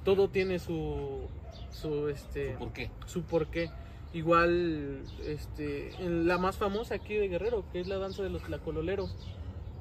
Todo 0.03 0.27
tiene 0.27 0.59
su 0.59 1.29
su 1.71 2.07
este 2.09 2.49
¿Por 2.59 2.73
qué? 2.73 2.91
su 3.05 3.21
porqué. 3.23 3.69
Igual 4.13 5.01
este 5.25 5.89
en 6.03 6.27
la 6.27 6.37
más 6.37 6.57
famosa 6.57 6.95
aquí 6.95 7.15
de 7.15 7.27
Guerrero, 7.27 7.65
que 7.71 7.79
es 7.79 7.87
la 7.87 7.97
danza 7.97 8.21
de 8.23 8.29
los 8.29 8.43
tlacololeros. 8.43 9.15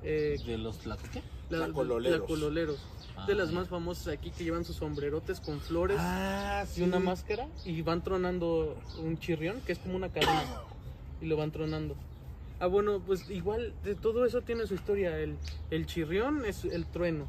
Eh, 0.03 0.39
¿De 0.47 0.59
los 0.59 0.85
tlac- 0.85 0.99
qué? 1.13 1.23
la- 1.51 1.67
Tlacololeros. 1.67 2.19
tlacololeros. 2.21 2.79
Ah, 3.15 3.27
de 3.27 3.35
las 3.35 3.53
más 3.53 3.69
famosas 3.69 4.09
aquí 4.09 4.31
que 4.31 4.43
llevan 4.45 4.65
sus 4.65 4.77
sombrerotes 4.77 5.39
con 5.41 5.61
flores 5.61 5.99
Ah, 6.01 6.65
y 6.77 6.81
una 6.81 6.99
máscara 6.99 7.47
y 7.65 7.83
van 7.83 8.03
tronando 8.03 8.77
un 8.99 9.19
chirrión 9.19 9.61
que 9.67 9.73
es 9.73 9.79
como 9.79 9.97
una 9.97 10.09
cadena 10.09 10.63
y 11.21 11.27
lo 11.27 11.37
van 11.37 11.53
tronando. 11.53 11.95
Ah, 12.59 12.67
bueno, 12.69 13.01
pues 13.07 13.29
igual 13.29 13.75
de 13.85 13.95
todo 13.95 14.25
eso 14.25 14.41
tiene 14.41 14.67
su 14.67 14.75
historia. 14.75 15.19
El, 15.19 15.37
el 15.71 15.85
chirrión 15.87 16.45
es 16.47 16.65
el 16.65 16.87
trueno. 16.87 17.27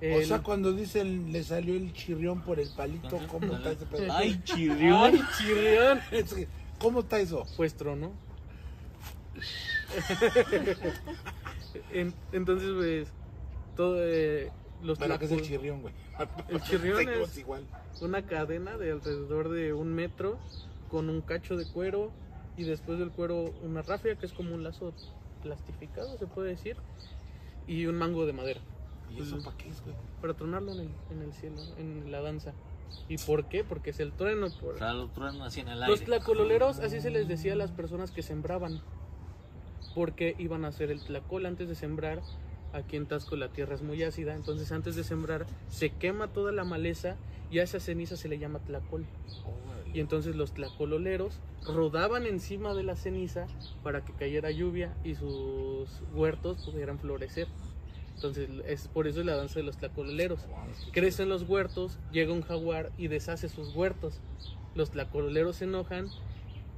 O 0.00 0.04
El- 0.04 0.26
sea, 0.26 0.42
cuando 0.42 0.72
dicen 0.72 1.32
le 1.32 1.42
salió 1.42 1.74
el 1.74 1.92
chirrión 1.94 2.42
por 2.42 2.60
el 2.60 2.68
palito, 2.70 3.18
¿cómo 3.28 3.54
está 3.56 3.72
ese 3.72 3.86
pedo? 3.86 4.12
Ay, 4.12 4.40
chirrión. 4.44 4.94
¡Ay, 5.14 5.20
chirrión! 5.38 6.00
¿Cómo 6.78 7.00
está 7.00 7.18
eso? 7.18 7.46
Pues 7.56 7.74
trono. 7.74 8.12
En- 11.92 12.14
entonces, 12.32 12.70
pues, 12.74 13.08
todo, 13.76 13.96
eh, 14.00 14.50
los 14.82 14.98
Bueno, 14.98 15.18
¿qué 15.18 15.26
es 15.26 15.32
el 15.32 15.42
chirrión, 15.42 15.82
güey? 15.82 15.94
El 16.48 16.60
chirrión 16.62 17.06
es- 17.08 17.36
igual. 17.38 17.64
una 18.00 18.22
cadena 18.26 18.76
de 18.78 18.92
alrededor 18.92 19.50
de 19.50 19.72
un 19.72 19.92
metro 19.94 20.38
con 20.90 21.08
un 21.10 21.20
cacho 21.20 21.56
de 21.56 21.66
cuero 21.70 22.10
y 22.56 22.64
después 22.64 22.98
del 22.98 23.10
cuero 23.10 23.54
una 23.62 23.82
rafia 23.82 24.16
que 24.16 24.26
es 24.26 24.32
como 24.32 24.54
un 24.54 24.62
lazo 24.64 24.94
plastificado, 25.42 26.16
se 26.18 26.26
puede 26.26 26.50
decir, 26.50 26.76
y 27.66 27.86
un 27.86 27.96
mango 27.96 28.24
de 28.26 28.32
madera 28.32 28.60
¿Y 29.10 29.20
eso 29.22 29.38
para 29.42 29.56
qué 29.56 29.68
es, 29.68 29.82
güey? 29.82 29.94
para 30.20 30.34
tronarlo 30.34 30.72
en 30.72 30.80
el, 30.80 30.90
en 31.10 31.22
el 31.22 31.32
cielo, 31.32 31.56
en 31.78 32.10
la 32.10 32.20
danza. 32.20 32.52
¿Y 33.08 33.18
por 33.18 33.46
qué? 33.48 33.64
Porque 33.64 33.90
es 33.90 34.00
el 34.00 34.12
trueno. 34.12 34.48
Por... 34.60 34.74
O 34.74 34.78
sea, 34.78 34.92
los 34.92 35.12
truenos 35.12 35.40
así 35.42 35.60
en 35.60 35.68
el 35.68 35.80
Los 35.80 35.88
aire. 35.88 36.04
tlacololeros, 36.06 36.78
así 36.80 37.00
se 37.00 37.10
les 37.10 37.26
decía 37.28 37.52
a 37.54 37.56
las 37.56 37.70
personas 37.72 38.10
que 38.10 38.22
sembraban. 38.22 38.80
porque 39.94 40.34
iban 40.38 40.64
a 40.64 40.68
hacer 40.68 40.90
el 40.90 41.00
tlacol 41.02 41.46
antes 41.46 41.68
de 41.68 41.74
sembrar. 41.74 42.20
Aquí 42.72 42.96
en 42.96 43.06
Tasco 43.06 43.36
la 43.36 43.48
tierra 43.48 43.74
es 43.74 43.82
muy 43.82 44.02
ácida, 44.02 44.34
entonces 44.34 44.70
antes 44.72 44.94
de 44.96 45.04
sembrar 45.04 45.46
se 45.70 45.90
quema 45.90 46.28
toda 46.28 46.52
la 46.52 46.64
maleza 46.64 47.16
y 47.50 47.60
a 47.60 47.62
esa 47.62 47.80
ceniza 47.80 48.16
se 48.16 48.28
le 48.28 48.38
llama 48.38 48.58
tlacol. 48.58 49.06
Y 49.94 50.00
entonces 50.00 50.36
los 50.36 50.52
tlacololeros 50.52 51.38
rodaban 51.64 52.26
encima 52.26 52.74
de 52.74 52.82
la 52.82 52.96
ceniza 52.96 53.46
para 53.82 54.04
que 54.04 54.12
cayera 54.12 54.50
lluvia 54.50 54.94
y 55.04 55.14
sus 55.14 55.88
huertos 56.14 56.58
pudieran 56.66 56.98
florecer. 56.98 57.48
Entonces 58.16 58.48
es 58.66 58.88
por 58.88 59.06
eso 59.06 59.20
es 59.20 59.26
la 59.26 59.36
danza 59.36 59.56
de 59.60 59.62
los 59.62 59.76
tlacololeros. 59.76 60.40
Crecen 60.92 61.28
los 61.28 61.42
huertos, 61.42 61.98
llega 62.12 62.32
un 62.32 62.42
jaguar 62.42 62.90
y 62.98 63.08
deshace 63.08 63.48
sus 63.48 63.74
huertos. 63.76 64.20
Los 64.74 64.90
tlacololeros 64.90 65.56
se 65.56 65.64
enojan 65.64 66.08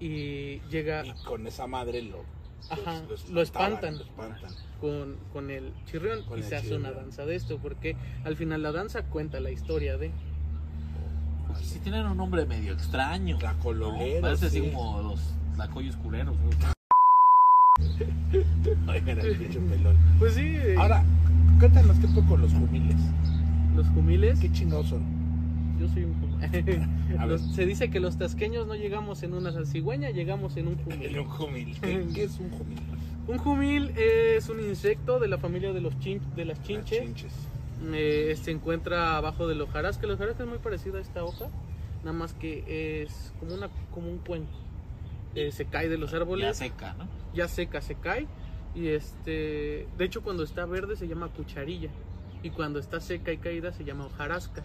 y 0.00 0.60
llega 0.70 1.06
Y 1.06 1.12
con 1.24 1.46
esa 1.46 1.66
madre 1.68 2.02
lo, 2.02 2.24
Ajá, 2.70 3.00
los- 3.02 3.08
los 3.08 3.30
lo 3.30 3.42
espantan. 3.42 3.98
lo 3.98 4.02
espantan. 4.04 4.50
con, 4.80 5.16
con 5.32 5.50
el 5.50 5.72
chirrión 5.86 6.22
Con 6.24 6.38
y 6.38 6.42
el 6.42 6.48
se 6.48 6.56
hace 6.56 6.74
una 6.76 6.90
danza 6.92 7.24
de 7.24 7.36
esto, 7.36 7.58
porque 7.58 7.96
al 8.24 8.36
final 8.36 8.62
la 8.62 8.72
danza 8.72 9.04
cuenta 9.04 9.38
la 9.40 9.50
historia 9.50 9.96
de... 9.96 10.10
Sí 11.62 11.78
tienen 11.80 12.06
un 12.06 12.16
nombre 12.16 12.46
medio 12.46 12.72
extraño. 12.72 13.34
¿no? 13.34 13.38
Tlacololeros, 13.40 14.20
Parece 14.22 14.46
así 14.46 14.60
sí. 14.60 14.70
como 14.72 15.02
los 15.02 15.20
tlacoyos 15.54 15.96
culeros. 15.96 16.36
¿no? 16.36 16.48
Oigan, 18.92 19.18
el 19.20 19.36
pelón. 19.36 19.96
Pues 20.18 20.34
sí, 20.34 20.42
eh, 20.56 20.74
Ahora, 20.78 21.04
cuéntanos 21.58 21.96
qué 21.98 22.06
con 22.26 22.40
los 22.40 22.52
jumiles. 22.52 22.96
los 23.76 23.86
jumiles, 23.88 24.38
¿Qué 24.40 24.50
chingados 24.52 24.88
son? 24.88 25.02
yo 25.78 25.88
soy 25.88 26.04
un 26.04 26.14
jumil. 26.20 26.88
Los- 27.28 27.40
se 27.54 27.64
dice 27.64 27.88
que 27.90 28.00
los 28.00 28.18
tasqueños 28.18 28.66
no 28.66 28.74
llegamos 28.74 29.22
en 29.22 29.32
una 29.34 29.52
cigüeña, 29.64 30.10
llegamos 30.10 30.56
en 30.56 30.68
un 30.68 30.76
jumil. 30.76 31.18
un 31.20 31.24
jumil. 31.26 31.78
¿Qué, 31.80 32.24
es 32.24 32.38
un 32.40 32.50
jumil? 32.50 32.78
Un 33.28 33.38
jumil 33.38 33.92
es 33.96 34.48
un 34.48 34.60
insecto 34.60 35.20
de 35.20 35.28
la 35.28 35.38
familia 35.38 35.72
de, 35.72 35.80
los 35.80 35.96
chin- 36.00 36.20
de 36.34 36.44
las 36.46 36.60
chinches. 36.62 37.00
chinches. 37.04 37.32
Eh, 37.92 38.36
se 38.42 38.50
encuentra 38.50 39.16
abajo 39.16 39.46
del 39.46 39.60
hojarasca. 39.60 40.04
El 40.06 40.12
hojarasca 40.12 40.42
es 40.42 40.48
muy 40.48 40.58
parecido 40.58 40.98
a 40.98 41.00
esta 41.00 41.22
hoja, 41.22 41.46
nada 42.04 42.12
más 42.12 42.32
que 42.34 43.02
es 43.04 43.32
como, 43.38 43.54
una, 43.54 43.68
como 43.92 44.08
un 44.10 44.18
cuenco. 44.18 44.50
Eh, 45.36 45.52
se 45.52 45.64
cae 45.66 45.88
de 45.88 45.96
los 45.98 46.10
Ya 46.10 46.16
árboles, 46.16 46.56
seca, 46.56 46.94
¿no? 46.98 47.04
ya 47.34 47.46
seca, 47.46 47.80
se 47.82 47.94
cae. 47.94 48.26
Y 48.74 48.88
este, 48.88 49.88
de 49.96 50.04
hecho, 50.04 50.22
cuando 50.22 50.42
está 50.42 50.66
verde 50.66 50.96
se 50.96 51.08
llama 51.08 51.28
cucharilla. 51.28 51.90
Y 52.42 52.50
cuando 52.50 52.78
está 52.78 53.00
seca 53.00 53.32
y 53.32 53.38
caída 53.38 53.72
se 53.72 53.84
llama 53.84 54.06
hojarasca. 54.06 54.64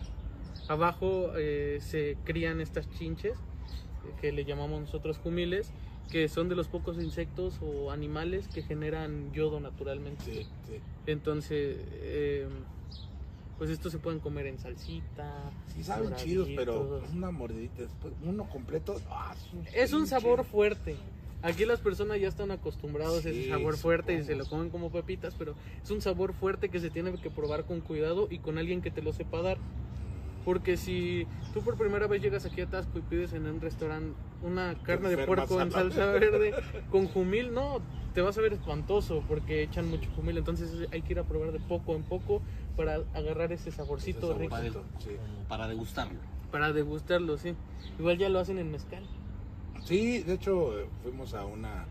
Abajo 0.68 1.32
eh, 1.36 1.80
se 1.82 2.18
crían 2.24 2.62
estas 2.62 2.90
chinches, 2.92 3.34
eh, 3.34 4.14
que 4.22 4.32
le 4.32 4.46
llamamos 4.46 4.80
nosotros 4.82 5.18
jumiles, 5.18 5.72
que 6.12 6.30
son 6.30 6.50
de 6.50 6.56
los 6.56 6.68
pocos 6.68 6.98
insectos 6.98 7.60
o 7.62 7.92
animales 7.92 8.48
que 8.48 8.62
generan 8.62 9.32
yodo 9.34 9.60
naturalmente. 9.60 10.24
Sí, 10.24 10.48
sí. 10.68 10.80
Entonces, 11.08 11.78
eh, 11.92 12.48
pues 13.58 13.70
estos 13.72 13.92
se 13.92 14.00
pueden 14.00 14.20
comer 14.20 14.48
en 14.48 14.60
salsita. 14.60 15.52
Sí 15.74 15.84
saben 15.84 16.16
chidos, 16.16 16.50
pero 16.56 16.84
doraditos. 16.84 17.16
una 17.16 17.32
mordidita 17.32 17.82
después, 17.82 18.14
uno 18.24 18.48
completo. 18.50 19.02
ah, 19.10 19.34
Es 19.74 19.94
un 19.94 20.06
sabor 20.06 20.46
fuerte. 20.46 20.96
Aquí 21.44 21.66
las 21.66 21.82
personas 21.82 22.22
ya 22.22 22.30
están 22.30 22.52
acostumbrados 22.52 23.26
a 23.26 23.30
ese 23.30 23.50
sabor 23.50 23.76
fuerte 23.76 24.14
y 24.14 24.24
se 24.24 24.34
lo 24.34 24.46
comen 24.46 24.70
como 24.70 24.92
pepitas, 24.92 25.36
pero 25.38 25.56
es 25.84 25.92
un 25.92 26.02
sabor 26.02 26.34
fuerte 26.34 26.70
que 26.70 26.80
se 26.80 26.90
tiene 26.90 27.14
que 27.20 27.30
probar 27.30 27.66
con 27.66 27.82
cuidado 27.82 28.30
y 28.32 28.40
con 28.40 28.58
alguien 28.58 28.82
que 28.82 28.92
te 28.92 29.02
lo 29.02 29.12
sepa 29.12 29.42
dar. 29.42 29.58
Porque 30.46 30.78
si 30.78 31.28
tú 31.54 31.62
por 31.62 31.78
primera 31.78 32.08
vez 32.08 32.22
llegas 32.22 32.46
aquí 32.46 32.62
a 32.62 32.68
Tasco 32.68 32.98
y 32.98 33.02
pides 33.02 33.34
en 33.34 33.46
un 33.46 33.60
restaurante 33.60 34.14
una 34.42 34.76
carne 34.84 35.10
de 35.10 35.26
puerco 35.26 35.62
en 35.62 35.72
salsa 35.72 36.06
verde 36.08 36.54
con 36.92 37.08
jumil, 37.08 37.54
no, 37.54 37.82
te 38.14 38.22
vas 38.22 38.38
a 38.38 38.42
ver 38.42 38.54
espantoso 38.54 39.22
porque 39.28 39.64
echan 39.64 39.90
mucho 39.90 40.10
jumil. 40.16 40.38
Entonces 40.38 40.88
hay 40.94 41.02
que 41.02 41.12
ir 41.12 41.20
a 41.20 41.24
probar 41.24 41.52
de 41.52 41.60
poco 41.60 41.94
en 41.96 42.04
poco 42.04 42.42
para 42.78 43.02
agarrar 43.14 43.52
ese 43.52 43.70
saborcito 43.72 44.32
Ese 44.32 44.40
rico, 44.40 44.52
Para, 44.52 44.70
sí. 44.70 44.80
para 45.50 45.68
degustarlo. 45.68 46.20
para 46.52 46.72
degustarlo, 46.72 47.38
sí. 47.38 47.54
Igual 48.00 48.18
ya 48.18 48.30
lo 48.30 48.40
hacen 48.40 48.60
en 48.60 48.72
mezcal. 48.72 49.04
Sí, 49.86 50.20
de 50.24 50.34
hecho 50.36 50.80
eh, 50.80 50.86
fuimos 51.04 51.34
a 51.34 51.46
una 51.46 51.86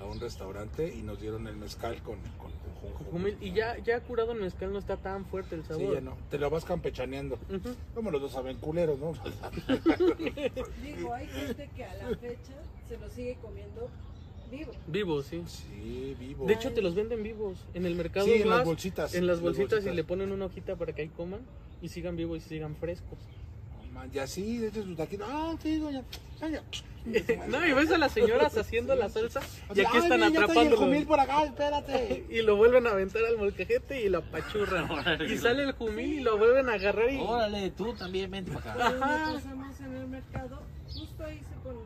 a 0.00 0.04
un 0.04 0.20
restaurante 0.20 0.92
y 0.94 1.02
nos 1.02 1.20
dieron 1.20 1.46
el 1.48 1.56
mezcal 1.56 2.00
con, 2.02 2.18
con, 2.38 2.52
y 3.40 3.52
ya, 3.52 3.78
ya 3.78 4.00
curado 4.00 4.32
en 4.32 4.40
mezcal 4.40 4.72
no 4.72 4.78
está 4.78 4.96
tan 4.96 5.24
fuerte 5.26 5.54
el 5.56 5.62
Sí, 5.62 5.68
sabor. 5.68 5.94
ya 5.94 6.00
no. 6.00 6.16
Te 6.30 6.38
lo 6.38 6.50
vas 6.50 6.64
campechaneando. 6.64 7.36
Ujú. 7.48 7.74
Como 7.94 8.10
los 8.10 8.20
dos 8.20 8.32
saben 8.32 8.58
culeros, 8.58 8.98
¿no? 8.98 9.12
Digo, 10.82 11.14
hay 11.14 11.26
gente 11.26 11.68
que 11.74 11.84
a 11.84 11.94
la 11.94 12.16
fecha 12.16 12.54
se 12.88 12.96
lo 12.98 13.10
sigue 13.10 13.36
comiendo 13.42 13.88
vivo. 14.50 14.72
Vivo, 14.86 15.22
sí. 15.22 15.42
Sí, 15.46 16.16
vivo. 16.18 16.46
De 16.46 16.54
hecho, 16.54 16.72
te 16.72 16.82
los 16.82 16.94
venden 16.94 17.22
vivos. 17.22 17.58
En 17.74 17.86
el 17.86 17.94
mercado 17.94 18.26
sí, 18.26 18.34
en 18.34 18.48
vas, 18.48 18.58
las 18.58 18.66
bolsitas. 18.66 19.14
en 19.14 19.26
las 19.26 19.40
bolsitas 19.40 19.84
y 19.84 19.90
le 19.90 20.04
ponen 20.04 20.32
una 20.32 20.46
hojita 20.46 20.76
para 20.76 20.92
que 20.92 21.02
ahí 21.02 21.08
coman 21.08 21.40
y 21.82 21.88
sigan 21.88 22.16
vivos 22.16 22.38
y 22.38 22.48
sigan 22.48 22.76
frescos. 22.76 23.18
Man, 23.98 24.10
Y 24.14 24.18
así, 24.18 24.58
de 24.58 24.68
hecho, 24.68 24.82
sus 24.82 24.96
taquitos. 24.96 25.26
Ah, 25.30 25.54
sí, 25.62 25.78
doña. 25.78 26.02
doña. 26.40 26.62
no, 27.48 27.66
y 27.66 27.72
ves 27.72 27.90
a 27.90 27.98
las 27.98 28.12
señoras 28.18 28.56
haciendo 28.58 28.94
la 28.94 29.08
salsa 29.08 29.40
y 29.74 29.80
aquí 29.80 29.90
Ay, 29.94 29.98
están 30.02 30.22
el 30.22 30.36
atrapando. 30.36 30.76
jumil 30.76 31.06
por 31.06 31.18
acá, 31.20 31.44
espérate. 31.44 32.26
Y 32.30 32.42
lo 32.42 32.56
vuelven 32.56 32.86
a 32.86 32.90
aventar 32.90 33.24
al 33.24 33.38
molcajete 33.38 34.02
y 34.02 34.08
lo 34.08 34.18
apachurran. 34.18 34.88
Y 35.28 35.38
sale 35.38 35.64
el 35.64 35.72
jumil 35.72 36.14
y 36.14 36.20
lo 36.20 36.36
vuelven 36.38 36.68
a 36.68 36.74
agarrar 36.74 37.10
y... 37.10 37.18
Órale, 37.18 37.70
tú 37.70 37.94
también 37.94 38.30
vente 38.30 38.52
para 38.52 38.72
acá. 38.72 38.86
Ajá. 38.88 39.40
en 39.86 39.94
el 39.96 40.08
mercado, 40.08 40.60
justo 40.86 41.24
ahí 41.24 41.38
se 41.38 41.56
ponen. 41.62 41.82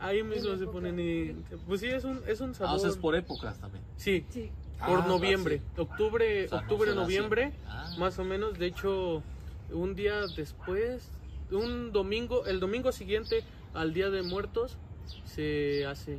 Ahí 0.00 0.22
mismo 0.22 0.56
se 0.56 0.66
ponen 0.66 0.98
y... 1.00 1.32
Pues 1.68 1.80
sí, 1.80 1.86
es 1.86 2.04
un, 2.04 2.20
es 2.26 2.40
un 2.40 2.50
Ah, 2.50 2.54
sabor... 2.54 2.76
o 2.76 2.78
sea, 2.80 2.90
es 2.90 2.96
por 2.96 3.14
épocas 3.14 3.58
también. 3.60 3.84
Sí, 3.96 4.26
Sí. 4.30 4.50
por 4.84 5.00
Ah, 5.00 5.06
noviembre. 5.06 5.62
Octubre, 5.76 6.46
O 6.46 6.48
sea, 6.48 6.58
no 6.58 6.62
octubre, 6.64 6.94
noviembre. 6.94 7.52
Ah. 7.68 7.94
más 7.98 8.18
o 8.18 8.24
menos. 8.24 8.58
De 8.58 8.66
hecho, 8.66 9.22
un 9.70 9.94
día 9.94 10.22
después, 10.36 11.08
un 11.52 11.92
domingo, 11.92 12.46
el 12.46 12.60
domingo 12.60 12.92
siguiente 12.92 13.42
al 13.74 13.92
Día 13.94 14.10
de 14.10 14.22
Muertos, 14.22 14.76
se 15.24 15.86
hace 15.86 16.18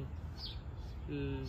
el, 1.09 1.39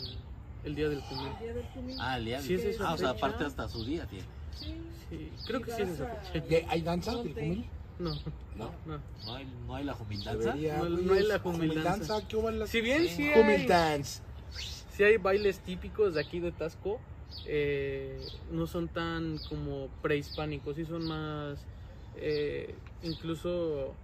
el 0.64 0.75
Día 0.75 0.88
del 0.88 1.01
Jumil. 1.03 1.29
Día 1.41 1.55
del 1.55 1.64
Jumil. 1.75 1.97
Ah, 2.01 2.19
el 2.19 2.25
día 2.25 2.41
Sí, 2.41 2.55
es 2.55 2.81
Ah, 2.81 2.95
o 2.95 2.99
sea, 2.99 3.11
aparte 3.11 3.45
hasta 3.45 3.69
su 3.69 3.85
día 3.85 4.07
tiene. 4.07 4.25
Sí. 4.55 4.75
Sí, 5.11 5.31
creo 5.47 5.61
que 5.62 5.71
sí 5.73 5.83
es 5.83 5.88
esa 5.91 6.07
fecha. 6.33 6.47
¿Y 6.49 6.67
¿Hay 6.69 6.83
danza 6.83 7.17
del 7.17 7.33
jumil? 7.33 7.64
No, 7.99 8.14
No. 8.57 8.71
no. 8.87 9.01
No 9.27 9.35
hay, 9.35 9.47
no 9.67 9.75
hay 9.75 9.85
la 9.85 9.95
jumildanza. 9.95 10.55
No- 10.55 10.88
no 10.88 11.12
hay 11.14 11.19
es 11.21 11.29
la 11.29 11.38
jumildanza. 11.38 12.27
¿Qué 12.29 12.37
hubo 12.37 12.49
en 12.49 12.59
la 12.61 12.67
Si 12.67 12.81
bien 12.81 13.07
Sí. 13.09 13.29
hay, 13.29 13.67
dance? 13.67 14.21
sí 14.91 15.03
hay 15.05 15.17
bailes 15.17 15.61
típicos 15.61 16.14
de 16.14 16.21
aquí 16.21 16.41
de 16.41 16.53
Tasco, 16.53 17.01
eh, 17.47 18.21
no 18.51 18.67
son 18.67 18.88
tan 18.88 19.38
como 19.49 19.88
prehispánicos, 20.03 20.77
sí 20.77 20.85
son 20.85 21.07
más, 21.07 21.59
eh, 22.21 22.75
incluso 23.03 23.95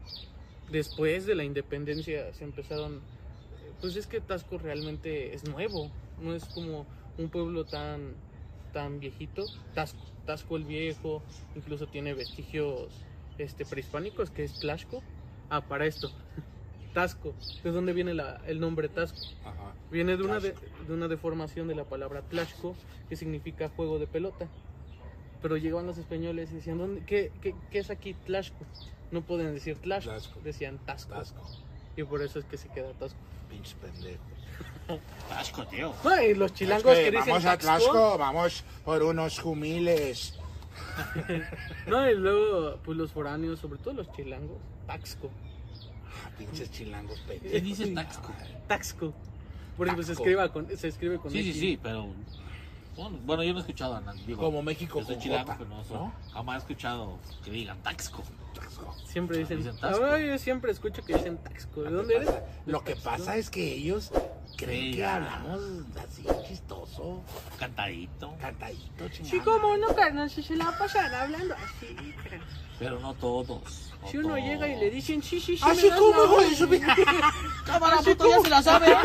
después 0.70 1.26
de 1.26 1.34
la 1.34 1.44
independencia 1.44 2.32
se 2.32 2.44
empezaron, 2.44 3.00
pues 3.80 3.96
es 3.96 4.06
que 4.06 4.20
Tasco 4.20 4.58
realmente 4.58 5.34
es 5.34 5.44
nuevo, 5.44 5.90
no 6.20 6.34
es 6.34 6.44
como 6.46 6.86
un 7.18 7.28
pueblo 7.28 7.64
tan, 7.64 8.14
tan 8.72 8.98
viejito, 9.00 9.44
Tasco, 9.74 10.00
Tasco 10.26 10.56
el 10.56 10.64
viejo, 10.64 11.22
incluso 11.54 11.86
tiene 11.86 12.14
vestigios 12.14 12.88
este, 13.38 13.64
prehispánicos 13.64 14.30
que 14.30 14.44
es 14.44 14.58
Tlaxco, 14.60 15.02
ah, 15.50 15.60
para 15.68 15.86
esto, 15.86 16.10
Tasco, 16.94 17.34
¿de 17.62 17.70
dónde 17.70 17.92
viene 17.92 18.14
la- 18.14 18.40
el 18.46 18.60
nombre 18.60 18.88
Tasco? 18.88 19.18
Ajá. 19.44 19.74
Viene 19.90 20.16
de 20.16 20.22
una, 20.24 20.40
de, 20.40 20.54
de 20.88 20.92
una 20.92 21.08
deformación 21.08 21.68
de 21.68 21.74
la 21.74 21.84
palabra 21.84 22.22
tlaxco, 22.22 22.74
que 23.08 23.16
significa 23.16 23.68
juego 23.68 23.98
de 23.98 24.06
pelota. 24.06 24.48
Pero 25.44 25.58
llegaban 25.58 25.86
los 25.86 25.98
españoles 25.98 26.50
y 26.52 26.54
decían, 26.54 26.78
¿dónde, 26.78 27.02
qué, 27.04 27.30
qué, 27.42 27.54
qué 27.70 27.78
es 27.80 27.90
aquí 27.90 28.14
tlaxco? 28.14 28.64
No 29.10 29.20
pueden 29.20 29.52
decir 29.52 29.76
tlaxco, 29.76 30.10
Tlaxco. 30.10 30.40
decían 30.42 30.78
tasco. 30.86 31.12
Tasco. 31.12 31.42
Y 31.98 32.02
por 32.02 32.22
eso 32.22 32.38
es 32.38 32.46
que 32.46 32.56
se 32.56 32.68
queda 32.68 32.90
tasco. 32.94 33.18
Pinches 33.50 33.74
pendejos. 33.74 34.18
Tasco, 35.28 35.66
tío. 35.66 35.92
No, 36.02 36.22
y 36.22 36.32
los 36.32 36.54
chilangos 36.54 36.92
Es 36.96 36.98
que, 36.98 37.10
dicen 37.10 37.28
vamos 37.28 37.44
a 37.44 37.58
taxco, 37.58 37.66
Tlaxco, 37.66 38.16
vamos 38.16 38.64
por 38.86 39.02
unos 39.02 39.38
jumiles. 39.38 40.38
No, 41.88 42.10
y 42.10 42.14
luego, 42.14 42.78
pues 42.82 42.96
los 42.96 43.12
foráneos, 43.12 43.58
sobre 43.58 43.78
todo 43.80 43.92
los 43.92 44.10
chilangos, 44.12 44.56
taxco. 44.86 45.28
Ah, 46.24 46.30
pinches 46.38 46.70
chilangos 46.70 47.20
pendejos. 47.20 47.50
¿Quién 47.50 47.64
dice 47.64 47.86
Taxco? 47.88 48.32
Taxco. 48.66 49.12
Porque 49.76 49.92
pues, 49.92 50.06
se, 50.06 50.12
Taxco. 50.14 50.22
escriba 50.22 50.48
con, 50.50 50.74
se 50.74 50.88
escribe 50.88 51.18
con 51.18 51.30
Sí, 51.30 51.42
sí, 51.42 51.52
sí, 51.52 51.78
pero. 51.82 52.08
Bueno, 52.96 53.42
yo 53.42 53.52
no 53.52 53.58
he 53.58 53.60
escuchado 53.62 53.96
a 53.96 54.00
nadie. 54.00 54.22
Digo, 54.26 54.42
Como 54.42 54.62
México 54.62 55.00
yo 55.00 55.04
soy 55.06 55.14
con 55.16 55.22
chilango, 55.22 55.46
J, 55.52 55.58
pero 55.58 55.70
no, 55.70 55.84
soy- 55.84 55.96
¿no? 55.96 56.12
jamás 56.32 56.54
he 56.56 56.58
escuchado 56.58 57.18
que 57.44 57.50
digan 57.50 57.78
Taxco. 57.82 58.22
Siempre 59.06 59.38
dicen, 59.38 59.58
Dicen 59.58 59.76
Taxco. 59.78 60.04
Ay, 60.04 60.26
yo 60.28 60.38
siempre 60.38 60.70
escucho 60.72 61.04
que 61.04 61.14
dicen 61.14 61.38
taxco. 61.38 61.82
¿De 61.82 61.90
dónde 61.90 62.16
eres? 62.16 62.30
Lo 62.66 62.82
que 62.84 62.96
pasa 62.96 63.36
es 63.36 63.50
que 63.50 63.74
ellos 63.74 64.10
creen 64.56 64.84
Sí, 64.92 64.96
que 64.96 65.04
hablamos 65.06 65.60
así 66.04 66.24
chistoso, 66.48 67.22
Cantadito. 67.58 68.34
cantadito, 68.40 69.08
chingado. 69.08 69.30
Sí, 69.30 69.40
como 69.40 69.76
no, 69.76 69.94
carnal, 69.94 70.30
si 70.30 70.42
se 70.42 70.56
la 70.56 70.76
pasan 70.78 71.12
hablando 71.14 71.54
así. 71.54 71.94
carnal. 72.22 72.46
Pero 72.78 72.98
no 72.98 73.14
todos. 73.14 73.92
no 74.02 74.08
Si 74.08 74.18
uno 74.18 74.28
todos. 74.30 74.40
llega 74.40 74.66
y 74.68 74.76
le 74.80 74.90
dicen, 74.90 75.22
sí, 75.22 75.40
sí, 75.40 75.56
sí. 75.56 75.62
Así 75.64 75.82
me 75.84 75.90
das 75.90 75.98
como, 76.00 76.10
la 76.18 76.24
hijo 76.24 76.36
de 76.38 76.44
orden". 76.44 76.56
su 76.56 76.68
pinche- 76.68 77.64
Cámara, 77.64 77.96
puto, 77.98 78.28
ya 78.28 78.40
se 78.40 78.50
la 78.50 78.62
sabe. 78.62 78.86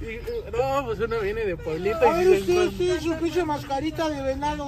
Y, 0.00 0.16
No, 0.56 0.84
pues 0.86 0.98
uno 1.00 1.20
viene 1.20 1.44
de 1.44 1.56
pueblito 1.58 1.98
Ay, 2.10 2.24
y 2.26 2.38
usted, 2.40 2.70
dice, 2.70 2.98
sí, 3.00 3.04
su 3.08 3.14
pinche 3.16 3.44
mascarita 3.44 4.08
de 4.08 4.22
venado. 4.22 4.66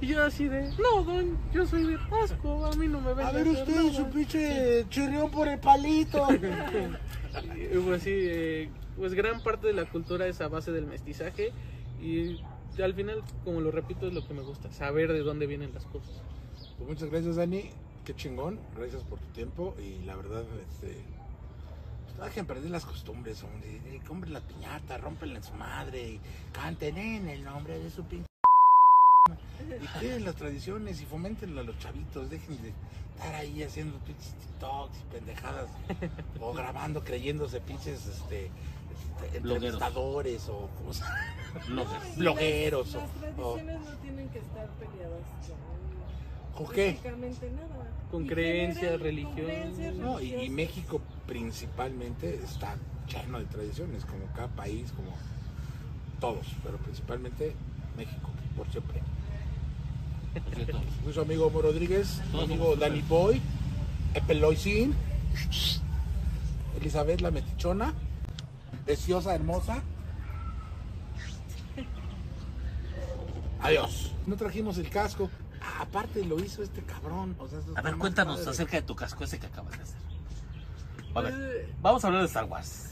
Y 0.00 0.06
yo 0.06 0.24
así 0.24 0.46
de, 0.48 0.68
no, 0.78 1.02
don, 1.02 1.36
yo 1.52 1.66
soy 1.66 1.84
de 1.86 1.98
Pasco, 2.10 2.66
a 2.66 2.72
mí 2.76 2.86
no 2.88 3.00
me 3.00 3.14
ven. 3.14 3.26
A 3.26 3.30
ver 3.32 3.48
usted, 3.48 3.92
su 3.92 4.04
pinche 4.10 4.86
chirrión 4.88 5.30
por 5.30 5.48
el 5.48 5.58
palito. 5.58 6.26
Pues 7.84 8.02
sí, 8.02 8.10
eh, 8.12 8.68
pues 8.96 9.14
gran 9.14 9.42
parte 9.42 9.66
de 9.66 9.72
la 9.72 9.86
cultura 9.86 10.26
es 10.26 10.40
a 10.40 10.48
base 10.48 10.72
del 10.72 10.86
mestizaje 10.86 11.52
y 12.00 12.40
al 12.82 12.94
final, 12.94 13.22
como 13.44 13.60
lo 13.60 13.70
repito, 13.70 14.06
es 14.06 14.14
lo 14.14 14.26
que 14.26 14.34
me 14.34 14.42
gusta, 14.42 14.70
saber 14.70 15.12
de 15.12 15.20
dónde 15.20 15.46
vienen 15.46 15.72
las 15.74 15.84
cosas. 15.86 16.22
Pues 16.76 16.88
muchas 16.88 17.10
gracias, 17.10 17.36
Dani. 17.36 17.70
Qué 18.04 18.14
chingón. 18.14 18.58
Gracias 18.76 19.02
por 19.04 19.18
tu 19.20 19.28
tiempo. 19.28 19.74
Y 19.78 20.04
la 20.04 20.16
verdad, 20.16 20.44
este. 20.68 20.96
pues, 22.04 22.28
dejen 22.28 22.46
perder 22.46 22.70
las 22.70 22.84
costumbres, 22.84 23.42
hombre. 23.44 24.00
Compren 24.06 24.32
la 24.32 24.40
piñata, 24.40 24.98
rompenla 24.98 25.36
en 25.36 25.44
su 25.44 25.54
madre. 25.54 26.18
Canten 26.52 26.98
en 26.98 27.28
el 27.28 27.44
nombre 27.44 27.78
de 27.78 27.90
su 27.90 28.02
Y 29.82 29.98
cuiden 29.98 30.24
las 30.24 30.34
tradiciones 30.36 31.00
y 31.00 31.04
fomentenlo 31.06 31.60
a 31.60 31.64
los 31.64 31.78
chavitos. 31.78 32.30
Dejen 32.30 32.60
de 32.62 32.72
estar 33.14 33.34
ahí 33.34 33.62
haciendo 33.62 33.98
pinches 34.00 34.32
TikToks 34.34 34.96
y 34.98 35.12
pendejadas. 35.14 35.68
o 36.40 36.52
grabando, 36.54 37.02
creyéndose 37.04 37.60
pinches 37.60 38.06
este, 38.06 38.46
este, 39.26 39.36
entrevistadores 39.38 40.48
o 40.48 40.68
¿cómo 40.78 40.92
se- 40.92 41.04
Bloggers. 41.68 42.16
blogueros. 42.16 42.92
Las 42.94 43.02
O, 43.02 43.06
o- 43.06 43.54
tradiciones 43.54 43.80
no 43.80 43.96
tienen 43.98 44.28
que 44.30 44.38
estar 44.38 44.68
peleadas 44.70 45.22
con 46.54 46.66
¿Con 46.66 46.74
qué? 46.74 46.98
nada. 47.02 47.90
Con 48.10 48.26
creencias, 48.26 49.00
religión. 49.00 49.98
No, 50.00 50.20
y, 50.20 50.34
y. 50.34 50.50
México 50.50 51.00
principalmente 51.26 52.34
está 52.44 52.76
lleno 53.08 53.38
de 53.38 53.46
tradiciones, 53.46 54.04
como 54.04 54.26
cada 54.34 54.48
país, 54.48 54.92
como 54.92 55.08
todos, 56.20 56.46
pero 56.62 56.76
principalmente 56.78 57.54
México, 57.96 58.28
por 58.56 58.70
siempre. 58.70 59.00
Su 61.12 61.20
amigo 61.20 61.46
Homo 61.46 61.60
Rodríguez, 61.62 62.08
su 62.08 62.30
Todos 62.32 62.44
amigo 62.44 62.76
Danny 62.76 63.02
Boy, 63.02 63.40
Epeloisin, 64.14 64.94
Elizabeth 66.80 67.20
la 67.20 67.30
metichona, 67.30 67.92
preciosa, 68.86 69.34
hermosa. 69.34 69.82
Adiós. 73.60 74.12
No 74.26 74.36
trajimos 74.36 74.78
el 74.78 74.88
casco. 74.88 75.30
Ah, 75.60 75.82
aparte 75.82 76.24
lo 76.24 76.40
hizo 76.42 76.62
este 76.62 76.82
cabrón. 76.82 77.36
o 77.38 77.46
sea, 77.48 77.60
eso 77.60 77.72
A 77.76 77.82
ver, 77.82 77.96
cuéntanos 77.96 78.38
padre. 78.38 78.50
acerca 78.50 78.76
de 78.78 78.82
tu 78.82 78.96
casco 78.96 79.24
ese 79.24 79.38
que 79.38 79.46
acabas 79.46 79.76
de 79.76 79.82
hacer. 79.82 79.96
A 81.14 81.20
ver, 81.20 81.34
Eh, 81.36 81.72
vamos 81.80 82.02
a 82.02 82.06
hablar 82.08 82.22
de 82.22 82.26
Star 82.28 82.44
Wars. 82.44 82.88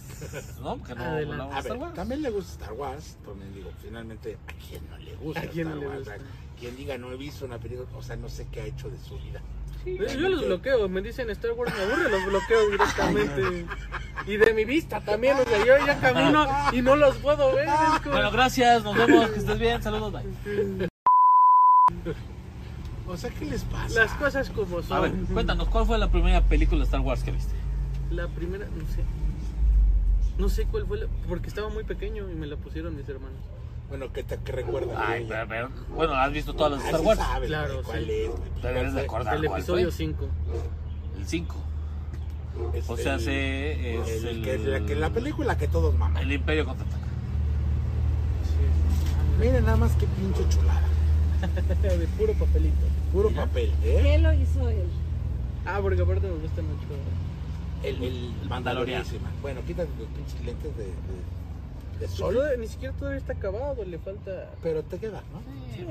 ¿No? 0.60 0.76
Porque 0.76 0.94
no 0.94 1.02
hablamos 1.04 1.54
de 1.54 1.60
Star 1.60 1.72
ver, 1.72 1.82
Wars. 1.82 1.94
también 1.94 2.22
le 2.22 2.30
gusta 2.30 2.52
Star 2.52 2.72
Wars, 2.74 3.16
también 3.24 3.54
digo, 3.54 3.70
finalmente, 3.82 4.36
¿a 4.46 4.52
quién 4.68 4.88
no 4.90 4.98
le 4.98 5.16
gusta 5.16 5.40
¿A 5.40 5.46
quién 5.46 5.68
no 5.68 5.74
Star 5.74 5.80
le 5.80 5.88
Wars? 5.88 5.98
gusta? 6.08 6.16
Quien 6.60 6.76
diga 6.76 6.96
no 6.98 7.10
he 7.10 7.16
visto 7.16 7.44
una 7.46 7.58
película, 7.58 7.88
o 7.96 8.02
sea, 8.02 8.16
no 8.16 8.28
sé 8.28 8.46
qué 8.52 8.60
ha 8.60 8.66
hecho 8.66 8.88
de 8.90 8.98
su 9.00 9.16
vida. 9.18 9.40
sí, 9.82 9.96
yo 9.98 10.28
los 10.28 10.44
bloqueo, 10.46 10.88
me 10.88 11.00
dicen 11.00 11.30
Star 11.30 11.52
Wars, 11.52 11.72
me 11.74 11.82
aburre, 11.84 12.10
los 12.10 12.24
bloqueo 12.26 12.68
directamente. 12.70 13.66
Y 14.26 14.36
de 14.36 14.52
mi 14.52 14.64
vista 14.66 15.00
también, 15.00 15.36
o 15.38 15.44
sea, 15.44 15.58
yo 15.64 15.86
ya 15.86 15.98
camino 15.98 16.46
y 16.72 16.82
no 16.82 16.94
los 16.96 17.16
puedo 17.16 17.54
ver. 17.54 17.66
como- 18.02 18.12
Bueno, 18.14 18.30
gracias, 18.30 18.84
nos 18.84 18.94
vemos, 18.96 19.30
que 19.30 19.38
estés 19.38 19.58
bien, 19.58 19.82
saludos, 19.82 20.12
bye. 20.12 20.88
O 23.08 23.16
sea, 23.16 23.30
¿qué 23.30 23.44
les 23.44 23.64
pasa? 23.64 23.94
Las 24.04 24.12
cosas 24.12 24.50
como 24.50 24.82
son. 24.82 24.96
A 24.96 25.00
ver, 25.00 25.12
cuéntanos, 25.32 25.68
¿cuál 25.68 25.84
fue 25.86 25.98
la 25.98 26.10
primera 26.10 26.42
película 26.42 26.78
de 26.80 26.84
Star 26.84 27.00
Wars 27.00 27.22
que 27.24 27.32
viste? 27.32 27.54
La 28.10 28.28
primera, 28.28 28.66
no 28.66 28.84
sé. 28.94 29.02
No 30.38 30.48
sé 30.48 30.64
cuál 30.66 30.86
fue 30.86 30.98
la, 30.98 31.06
porque 31.28 31.48
estaba 31.48 31.68
muy 31.70 31.84
pequeño 31.84 32.30
y 32.30 32.34
me 32.34 32.46
la 32.46 32.56
pusieron 32.56 32.96
mis 32.96 33.08
hermanos. 33.08 33.40
Bueno, 33.90 34.12
¿qué 34.12 34.22
te 34.22 34.38
qué 34.38 34.52
recuerda? 34.52 34.94
Ay, 35.04 35.26
pero, 35.28 35.46
pero, 35.48 35.68
bueno, 35.94 36.14
has 36.14 36.32
visto 36.32 36.54
todas 36.54 36.72
las 36.72 36.80
de 36.80 36.86
Ah, 36.86 36.88
Star 36.90 37.00
sí 37.00 37.06
Wars. 37.06 37.18
sabes, 37.20 37.48
Claro, 37.48 37.82
¿cuál 37.84 38.04
sí. 38.04 38.10
es? 38.12 38.30
Te 38.62 38.68
debes 38.68 38.84
de 38.84 38.90
Fue- 38.92 39.02
acordar. 39.02 39.34
el 39.34 39.46
cuál 39.46 39.60
episodio 39.60 39.86
fue? 39.86 39.92
5. 39.96 40.28
El 41.18 41.26
5. 41.26 41.56
es 42.74 42.88
O 42.90 42.96
sea, 42.96 43.14
el- 43.14 43.20
se, 43.20 43.94
es 44.00 44.08
el- 44.08 44.26
el, 44.28 44.42
que- 44.44 44.58
la, 44.58 44.80
que 44.86 44.94
la 44.94 45.10
película 45.10 45.58
que 45.58 45.66
todos 45.66 45.94
maman. 45.96 46.22
el 46.22 46.32
Imperio 46.32 46.66
contraataca. 46.66 46.98
Miren 49.40 49.64
nada 49.64 49.76
más 49.76 49.92
qué 49.96 50.06
pinche 50.06 50.48
chulada. 50.50 50.82
de 51.82 52.06
puro 52.18 52.32
papelito. 52.34 52.76
Puro 53.12 53.30
papel, 53.30 53.72
¿eh? 53.82 54.00
¿Qué 54.02 54.18
lo 54.18 54.32
hizo 54.34 54.68
él? 54.68 54.86
Ah, 55.66 55.78
porque 55.82 56.02
aparte 56.02 56.26
me 56.28 56.34
gusta 56.34 56.62
mucho. 56.62 56.84
El, 57.82 57.96
el 57.96 58.02
El 58.04 58.48
Mandalorian. 58.48 59.02
Mandalorian. 59.02 59.40
Bueno, 59.42 59.60
quítate 59.66 59.88
los 59.98 60.08
pinches 60.08 60.44
lentes 60.44 60.76
de, 60.76 60.84
de, 60.84 60.92
de 62.00 62.08
sol, 62.08 62.34
Todavía- 62.34 62.56
ni 62.56 62.66
siquiera 62.66 62.94
todavía 62.96 63.18
está 63.18 63.34
acabado, 63.34 63.84
le 63.84 63.98
falta. 63.98 64.50
pero 64.62 64.82
te 64.82 64.98
queda, 64.98 65.22
¿no? 65.32 65.40
Sí. 65.74 65.86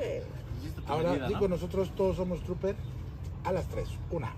Ahora, 0.86 1.10
medida, 1.12 1.28
digo, 1.28 1.40
¿no? 1.42 1.48
nosotros 1.48 1.90
todos 1.96 2.16
somos 2.16 2.42
trooper 2.42 2.74
a 3.44 3.52
las 3.52 3.66
tres. 3.68 3.88
Una, 4.10 4.32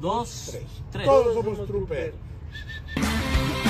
Dos, 0.00 0.48
tres. 0.52 0.64
tres. 0.92 1.04
Todos 1.06 1.34
somos 1.34 1.66
trooper. 1.66 2.12
trooper. 2.94 3.65